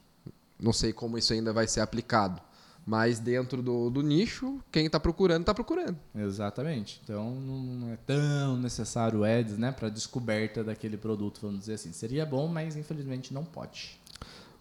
[0.59, 2.41] Não sei como isso ainda vai ser aplicado.
[2.87, 5.97] Mas dentro do, do nicho, quem está procurando, está procurando.
[6.15, 7.01] Exatamente.
[7.05, 11.93] Então não é tão necessário ads, né, para descoberta daquele produto, vamos dizer assim.
[11.93, 14.01] Seria bom, mas infelizmente não pode.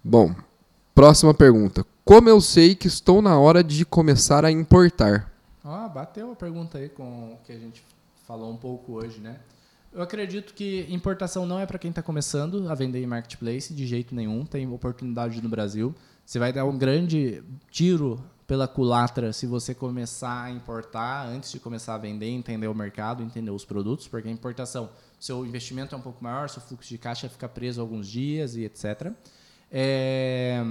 [0.04, 0.34] Bom,
[0.94, 1.86] próxima pergunta.
[2.06, 5.32] Como eu sei que estou na hora de começar a importar?
[5.64, 7.84] Ah, bateu a pergunta aí com o que a gente
[8.30, 9.40] falou um pouco hoje, né?
[9.92, 13.88] Eu acredito que importação não é para quem está começando a vender em marketplace de
[13.88, 14.46] jeito nenhum.
[14.46, 15.96] Tem oportunidade no Brasil.
[16.24, 21.60] Você vai dar um grande tiro pela culatra se você começar a importar antes de
[21.60, 25.98] começar a vender, entender o mercado, entender os produtos, porque a importação, seu investimento é
[25.98, 29.12] um pouco maior, seu fluxo de caixa fica preso alguns dias e etc.
[29.72, 30.64] É,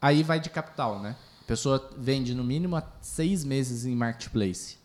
[0.00, 1.16] Aí vai de capital, né?
[1.40, 4.81] A pessoa vende no mínimo há seis meses em marketplace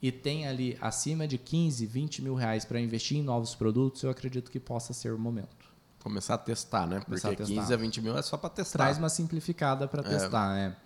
[0.00, 4.10] e tem ali acima de 15, 20 mil reais para investir em novos produtos, eu
[4.10, 5.68] acredito que possa ser o momento.
[6.02, 7.00] Começar a testar, né?
[7.00, 7.62] Começar Porque a testar.
[7.62, 8.78] 15 a 20 mil é só para testar.
[8.78, 10.76] Traz uma simplificada para testar, né?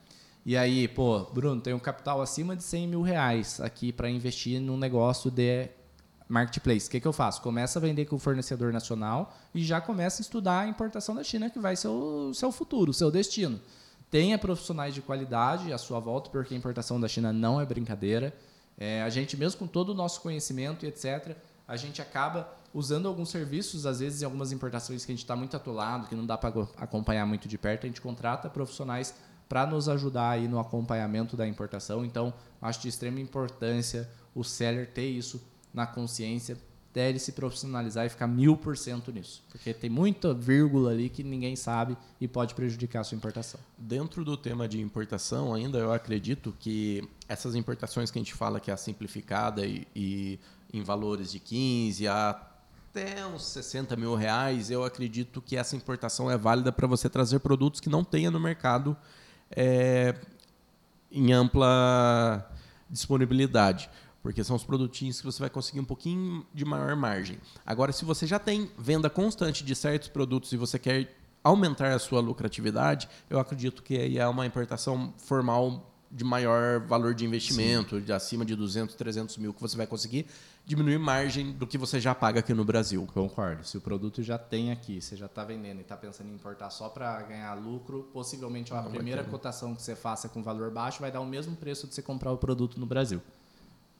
[0.44, 4.60] E aí, pô, Bruno, tem um capital acima de 100 mil reais aqui para investir
[4.60, 5.68] num negócio de
[6.28, 6.88] marketplace.
[6.88, 7.42] O que, que eu faço?
[7.42, 11.22] Começa a vender com o fornecedor nacional e já começa a estudar a importação da
[11.22, 13.60] China, que vai ser o seu futuro, o seu destino.
[14.10, 18.34] Tenha profissionais de qualidade à sua volta, porque a importação da China não é brincadeira.
[18.84, 21.36] É, a gente, mesmo com todo o nosso conhecimento e etc.,
[21.68, 25.36] a gente acaba usando alguns serviços, às vezes em algumas importações que a gente está
[25.36, 29.14] muito atolado, que não dá para acompanhar muito de perto, a gente contrata profissionais
[29.48, 32.04] para nos ajudar aí no acompanhamento da importação.
[32.04, 35.40] Então, acho de extrema importância o seller ter isso
[35.72, 36.58] na consciência,
[36.92, 39.42] até ele se profissionalizar e ficar mil por cento nisso.
[39.50, 43.58] Porque tem muita vírgula ali que ninguém sabe e pode prejudicar a sua importação.
[43.78, 48.60] Dentro do tema de importação, ainda eu acredito que essas importações que a gente fala
[48.60, 50.38] que é a simplificada e, e
[50.70, 52.48] em valores de 15 a
[52.94, 57.38] até uns 60 mil reais, eu acredito que essa importação é válida para você trazer
[57.38, 58.94] produtos que não tenha no mercado
[59.50, 60.14] é,
[61.10, 62.46] em ampla
[62.90, 63.88] disponibilidade.
[64.22, 67.38] Porque são os produtinhos que você vai conseguir um pouquinho de maior margem.
[67.66, 71.12] Agora, se você já tem venda constante de certos produtos e você quer
[71.42, 77.14] aumentar a sua lucratividade, eu acredito que aí é uma importação formal de maior valor
[77.14, 80.26] de investimento, de acima de 200, 300 mil, que você vai conseguir
[80.64, 83.08] diminuir margem do que você já paga aqui no Brasil.
[83.12, 83.64] Concordo.
[83.66, 86.68] Se o produto já tem aqui, você já está vendendo e está pensando em importar
[86.70, 89.30] só para ganhar lucro, possivelmente a Não primeira ter.
[89.30, 92.30] cotação que você faça com valor baixo vai dar o mesmo preço de você comprar
[92.30, 93.20] o produto no Brasil.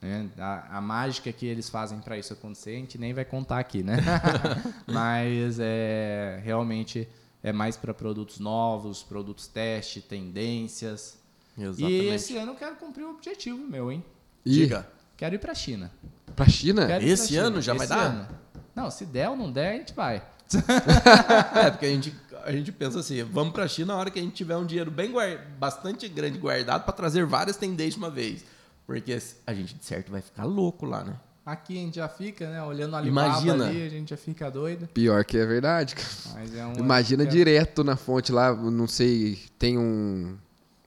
[0.03, 0.29] Né?
[0.39, 3.83] A, a mágica que eles fazem para isso acontecer, a gente nem vai contar aqui,
[3.83, 3.97] né?
[4.87, 7.09] Mas é, realmente
[7.43, 11.19] é mais para produtos novos, produtos teste, tendências.
[11.57, 11.93] Exatamente.
[12.05, 14.05] E esse ano eu quero cumprir o objetivo meu, hein?
[14.45, 14.87] E Diga.
[15.17, 15.91] Quero ir para a China.
[16.35, 16.87] pra China?
[16.87, 17.43] Quero Esse China.
[17.45, 18.05] ano já vai Esse dar?
[18.07, 18.29] ano.
[18.75, 20.23] Não, se der ou não der, a gente vai.
[21.55, 24.19] É, porque a gente, a gente pensa assim, vamos para a China na hora que
[24.19, 27.99] a gente tiver um dinheiro bem guar- bastante grande guardado para trazer várias tendências de
[27.99, 28.45] uma vez.
[29.01, 31.17] Porque a gente, de certo, vai ficar louco lá, né?
[31.45, 32.63] Aqui a gente já fica, né?
[32.63, 33.67] Olhando a Alibaba Imagina.
[33.67, 34.87] ali, a gente já fica doido.
[34.95, 36.09] Pior que é verdade, cara.
[36.35, 40.37] Mas é um Imagina é- direto na fonte lá, não sei, tem um.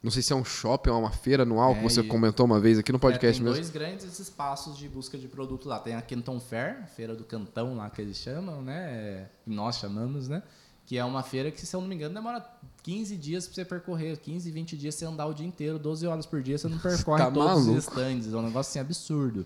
[0.01, 2.45] Não sei se é um shopping ou uma feira anual que É, você e- comentou
[2.45, 3.55] uma vez aqui no podcast é, tem mesmo.
[3.55, 5.79] dois grandes espaços de busca de produto lá.
[5.79, 8.85] Tem a Canton Fair, a feira do cantão lá que eles chamam, né?
[8.91, 10.43] É, Nós chamamos, né?
[10.85, 12.45] Que é uma feira que, se eu não me engano, demora
[12.83, 14.17] 15 dias pra você percorrer.
[14.19, 17.23] 15, 20 dias você andar o dia inteiro, 12 horas por dia, você não percorre
[17.23, 17.71] Tá todos maluco.
[17.71, 18.31] os stands.
[18.31, 19.45] É um negócio assim absurdo.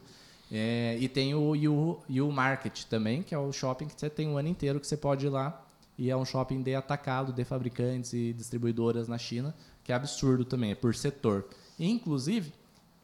[0.51, 4.27] É, e tem o U, U Market também, que é o shopping que você tem
[4.27, 5.65] o ano inteiro que você pode ir lá.
[5.97, 10.43] E é um shopping de atacado de fabricantes e distribuidoras na China, que é absurdo
[10.45, 11.45] também, é por setor.
[11.77, 12.51] Inclusive,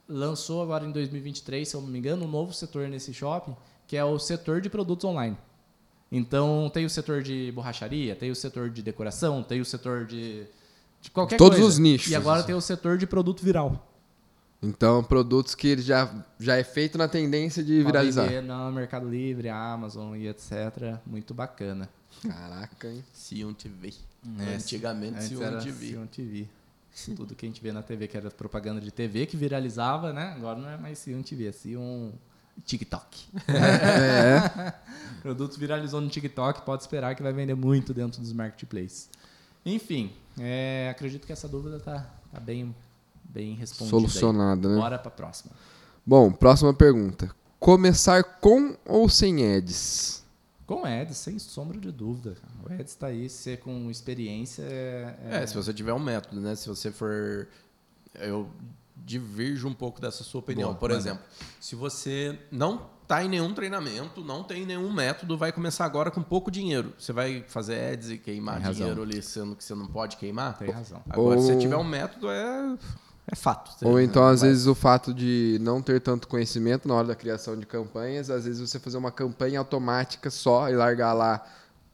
[0.07, 3.55] lançou agora em 2023, se eu não me engano, um novo setor nesse shopping,
[3.87, 5.37] que é o setor de produtos online.
[6.11, 10.45] Então, tem o setor de borracharia, tem o setor de decoração, tem o setor de,
[11.01, 11.69] de qualquer Todos coisa.
[11.69, 12.11] os nichos.
[12.11, 13.91] E agora tem o setor de produto viral.
[14.61, 18.41] Então, produtos que ele já, já é feito na tendência de viralizar.
[18.41, 20.99] no Mercado Livre, Amazon e etc.
[21.05, 21.89] Muito bacana.
[22.21, 23.03] Caraca, hein?
[23.13, 23.93] Sion TV.
[24.39, 25.87] É, Antigamente, Sion era TV.
[25.87, 26.47] Sion TV.
[27.15, 30.33] Tudo que a gente vê na TV, que era propaganda de TV, que viralizava, né?
[30.35, 32.11] Agora não é mais Sion TV, é Sion
[32.63, 33.27] TikTok.
[33.47, 34.73] É.
[35.19, 39.09] O produto viralizou no TikTok, pode esperar que vai vender muito dentro dos marketplaces.
[39.65, 42.75] Enfim, é, acredito que essa dúvida tá, tá bem,
[43.23, 43.95] bem respondida.
[43.97, 44.01] aí.
[44.01, 44.75] Solucionada, né?
[44.75, 45.51] Bora pra próxima.
[46.05, 47.29] Bom, próxima pergunta.
[47.59, 50.23] Começar com ou sem ads?
[50.67, 52.35] Com Ads, sem sombra de dúvida.
[52.63, 56.55] O Ads está aí, ser com experiência é, É, se você tiver um método, né?
[56.55, 57.47] Se você for.
[58.15, 58.49] Eu
[58.95, 60.69] divirjo um pouco dessa sua opinião.
[60.69, 61.23] Boa, Por exemplo,
[61.59, 66.23] se você não está em nenhum treinamento, não tem nenhum método, vai começar agora com
[66.23, 66.93] pouco dinheiro.
[66.97, 68.79] Você vai fazer ads e queimar Tem razão.
[68.79, 70.57] dinheiro ali, sendo que você não pode queimar?
[70.57, 71.01] Tem razão.
[71.09, 72.75] Agora, se você Ou- tiver um método, é,
[73.31, 73.71] é fato.
[73.77, 77.07] Você Ou então, às vai- vezes, o fato de não ter tanto conhecimento na hora
[77.09, 81.45] da criação de campanhas, às vezes você fazer uma campanha automática só e largar lá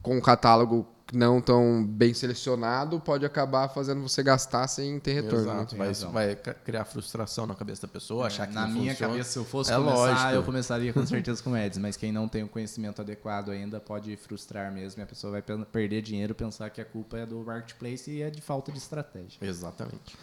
[0.02, 5.46] com um catálogo não tão bem selecionado, pode acabar fazendo você gastar sem ter retorno.
[5.46, 5.52] né?
[5.54, 6.36] Exato, Tem vai, vai
[6.66, 9.12] criar frustração na cabeça da pessoa, achar que Na não minha funciona.
[9.14, 10.30] cabeça, se eu fosse É começar, lógico.
[10.32, 14.16] eu começaria com certeza com ads, mas quem não tem o conhecimento adequado ainda pode
[14.16, 18.10] frustrar mesmo e a pessoa vai perder dinheiro pensar que a culpa é do marketplace
[18.10, 19.38] e é de falta de estratégia.
[19.42, 20.16] Exatamente.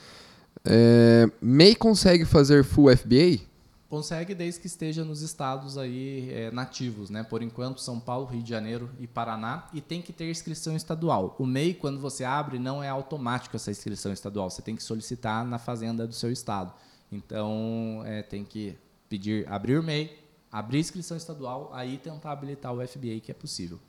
[0.65, 3.41] É, MEI consegue fazer full FBA?
[3.89, 7.23] Consegue desde que esteja nos estados aí é, nativos, né?
[7.23, 9.67] Por enquanto, São Paulo, Rio de Janeiro e Paraná.
[9.73, 11.35] E tem que ter inscrição estadual.
[11.39, 14.51] O MEI, quando você abre, não é automático essa inscrição estadual.
[14.51, 16.75] Você tem que solicitar na fazenda do seu estado.
[17.11, 18.77] Então, é, tem que
[19.09, 20.19] pedir, abrir o MEI,
[20.53, 23.81] abrir inscrição estadual, aí tentar habilitar o FBA, que é possível.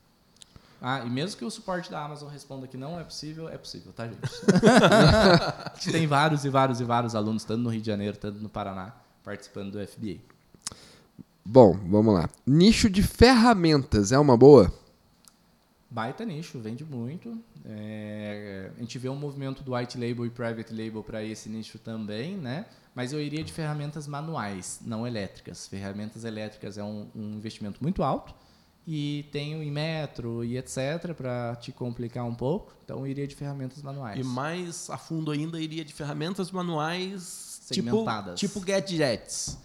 [0.81, 3.91] Ah, e mesmo que o suporte da Amazon responda que não é possível, é possível,
[3.91, 4.21] tá, gente?
[5.91, 8.95] Tem vários e vários e vários alunos, tanto no Rio de Janeiro, tanto no Paraná,
[9.29, 10.17] participando do FBA.
[11.45, 12.27] Bom, vamos lá.
[12.47, 14.73] Nicho de ferramentas é uma boa?
[15.87, 17.37] Baita nicho, vende muito.
[17.63, 21.77] É, a gente vê um movimento do white label e private label para esse nicho
[21.77, 22.65] também, né?
[22.95, 25.67] Mas eu iria de ferramentas manuais, não elétricas.
[25.67, 28.33] Ferramentas elétricas é um, um investimento muito alto
[28.87, 31.13] e tem o Inmetro e etc.
[31.15, 32.73] para te complicar um pouco.
[32.83, 34.19] Então eu iria de ferramentas manuais.
[34.19, 38.39] E mais a fundo ainda, iria de ferramentas manuais Segmentadas.
[38.39, 39.57] tipo gadgets.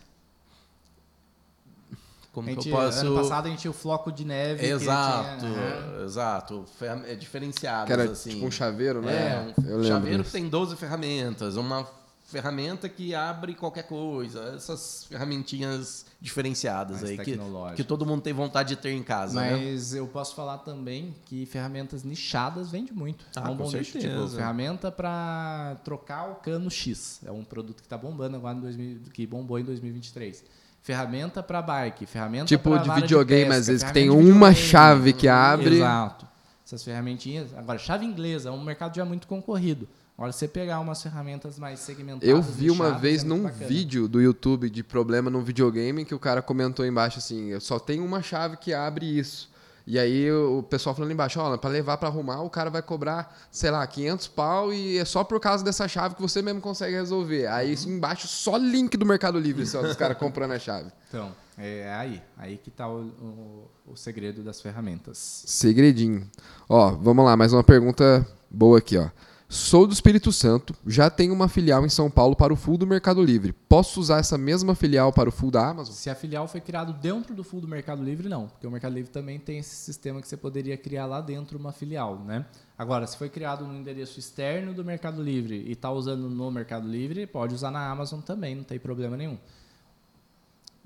[2.33, 2.99] Como A que gente, eu posso.
[2.99, 4.67] Ano passado a gente tinha o floco de neve.
[4.67, 6.03] Exato, tinha, né?
[6.05, 6.65] exato.
[7.07, 8.31] É diferenciadas, Que era assim.
[8.31, 9.13] tipo um chaveiro, né?
[9.15, 9.37] É,
[9.71, 9.85] Eu um lembro.
[9.87, 10.33] chaveiro que disso.
[10.33, 11.89] tem 12 ferramentas, uma
[12.35, 17.39] ferramenta que abre qualquer coisa, essas ferramentinhas diferenciadas Mais aí que,
[17.77, 19.53] que todo mundo tem vontade de ter em casa, né?
[19.53, 23.25] Mas eu posso falar também que ferramentas nichadas vende muito.
[23.37, 24.01] Ah, é um bom nicho.
[24.01, 27.21] Tipo, ferramenta para trocar o cano X.
[27.25, 30.43] É um produto que está bombando agora em 2000, que bombou em 2023.
[30.83, 34.11] Ferramenta para bike, ferramenta Tipo pra de vara videogame, pesca, às vezes, que tem de
[34.11, 35.77] uma chave que abre.
[35.77, 36.27] Exato.
[36.67, 37.55] Essas ferramentinhas.
[37.57, 39.89] Agora, chave inglesa é um mercado já muito concorrido.
[40.17, 42.29] Agora, você pegar umas ferramentas mais segmentadas.
[42.29, 43.67] Eu vi uma vez é num bacana.
[43.67, 47.81] vídeo do YouTube de problema num videogame que o cara comentou embaixo assim: eu só
[47.81, 49.53] tem uma chave que abre isso.
[49.87, 53.37] E aí o pessoal falando embaixo, ó, para levar para arrumar, o cara vai cobrar,
[53.51, 56.95] sei lá, 500 pau e é só por causa dessa chave que você mesmo consegue
[56.95, 57.49] resolver.
[57.49, 60.91] Aí isso embaixo só link do Mercado Livre, só dos caras comprando a chave.
[61.09, 62.23] Então, é aí.
[62.39, 65.43] Aí que está o, o, o segredo das ferramentas.
[65.47, 66.31] Segredinho.
[66.67, 69.11] Ó, vamos lá, mais uma pergunta boa aqui, ó.
[69.55, 72.89] Sou do Espírito Santo, já tenho uma filial em São Paulo para o full do
[72.89, 73.53] Mercado Livre.
[73.53, 75.95] Posso usar essa mesma filial para o full da Amazon?
[75.95, 78.49] Se a filial foi criado dentro do full do Mercado Livre, não.
[78.49, 81.71] Porque o Mercado Livre também tem esse sistema que você poderia criar lá dentro uma
[81.71, 82.45] filial, né?
[82.77, 86.89] Agora, se foi criado no endereço externo do Mercado Livre e está usando no Mercado
[86.89, 89.39] Livre, pode usar na Amazon também, não tem problema nenhum.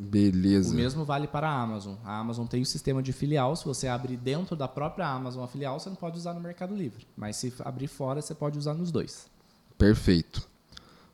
[0.00, 0.72] Beleza.
[0.72, 1.96] O mesmo vale para a Amazon.
[2.04, 3.56] A Amazon tem o sistema de filial.
[3.56, 6.72] Se você abrir dentro da própria Amazon a filial, você não pode usar no Mercado
[6.74, 7.04] Livre.
[7.16, 9.26] Mas se abrir fora, você pode usar nos dois.
[9.76, 10.48] Perfeito.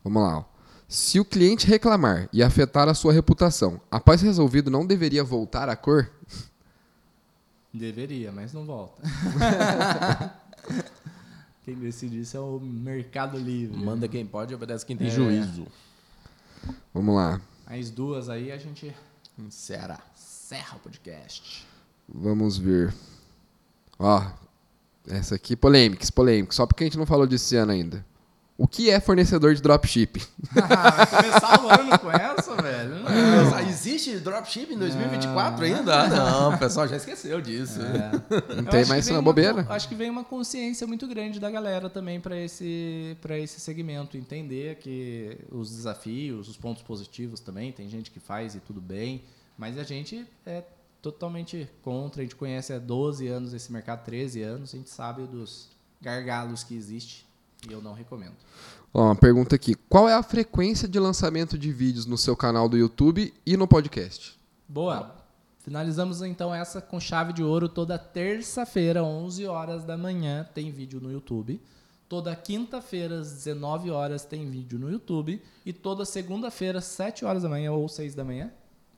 [0.03, 0.45] Vamos lá.
[0.87, 5.75] Se o cliente reclamar e afetar a sua reputação, após resolvido, não deveria voltar à
[5.77, 6.11] cor?
[7.73, 9.03] Deveria, mas não volta.
[11.65, 13.77] quem decide isso é o Mercado Livre.
[13.77, 15.11] Manda quem pode, obedece quem tem É.
[15.11, 15.67] juízo.
[16.93, 17.41] Vamos lá.
[17.67, 18.95] As duas aí a gente
[19.51, 19.99] Será?
[20.15, 21.67] encerra o podcast.
[22.09, 22.95] Vamos ver.
[23.99, 24.23] Ó,
[25.09, 26.57] essa aqui, polêmicas, polêmicas.
[26.57, 28.05] Só porque a gente não falou disso esse ano ainda.
[28.57, 30.23] O que é fornecedor de dropship?
[30.53, 32.54] Vai começar o ano com essa,
[33.55, 36.03] ah, existe dropship em 2024 ainda?
[36.03, 37.81] Ah, não, o pessoal já esqueceu disso.
[37.83, 38.55] É.
[38.57, 39.65] Não tem mais uma bobeira?
[39.65, 43.61] co- acho que vem uma consciência muito grande da galera também para esse, pra esse
[43.61, 44.17] segmento.
[44.17, 49.23] Entender que os desafios, os pontos positivos também, tem gente que faz e tudo bem,
[49.59, 50.63] mas a gente é
[51.03, 52.23] totalmente contra.
[52.23, 55.69] A gente conhece há 12 anos esse mercado, 13 anos, a gente sabe dos
[56.01, 57.27] gargalos que existe
[57.69, 58.35] e eu não recomendo.
[58.93, 59.75] Ó, uma pergunta aqui.
[59.89, 63.67] Qual é a frequência de lançamento de vídeos no seu canal do YouTube e no
[63.67, 64.39] podcast?
[64.69, 65.17] Boa.
[65.61, 71.01] Finalizamos então essa com chave de ouro toda terça-feira, 11 horas da manhã, tem vídeo
[71.01, 71.61] no YouTube.
[72.09, 75.43] Toda quinta-feira, às 19 horas, tem vídeo no YouTube.
[75.65, 78.53] E toda segunda-feira, 7 horas da manhã ou 6 da manhã.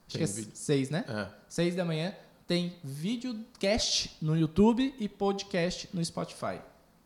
[0.09, 0.51] Acho Tem que é vídeo.
[0.53, 1.05] 6, né?
[1.09, 1.29] É.
[1.49, 2.13] 6 da manhã
[2.47, 6.61] tem videocast no YouTube e podcast no Spotify.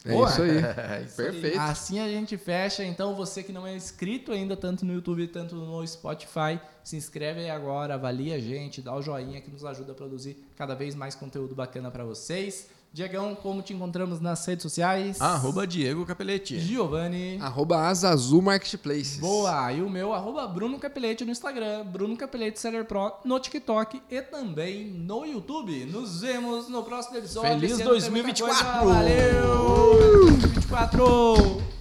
[0.04, 0.28] É Boa.
[0.28, 0.50] isso aí.
[1.00, 1.30] É isso aí.
[1.30, 1.60] Perfeito.
[1.60, 2.84] Assim a gente fecha.
[2.84, 7.40] Então, você que não é inscrito ainda, tanto no YouTube quanto no Spotify, se inscreve
[7.40, 10.94] aí agora, avalia a gente, dá o joinha que nos ajuda a produzir cada vez
[10.94, 12.68] mais conteúdo bacana para vocês.
[12.92, 15.20] Diegão, como te encontramos nas redes sociais?
[15.20, 16.58] Arroba Diego Capelletti.
[16.58, 17.38] Giovanni.
[17.40, 19.18] Arroba Azazul Marketplaces.
[19.18, 19.72] Boa!
[19.72, 24.20] E o meu, arroba Bruno Capelete no Instagram, Bruno Capelete Seller Pro no TikTok e
[24.22, 25.84] também no YouTube.
[25.86, 27.50] Nos vemos no próximo episódio.
[27.60, 28.80] Feliz Esse ano tem muita 2024!
[28.80, 28.94] coisa.
[28.94, 30.26] Valeu!
[30.26, 31.79] 2024!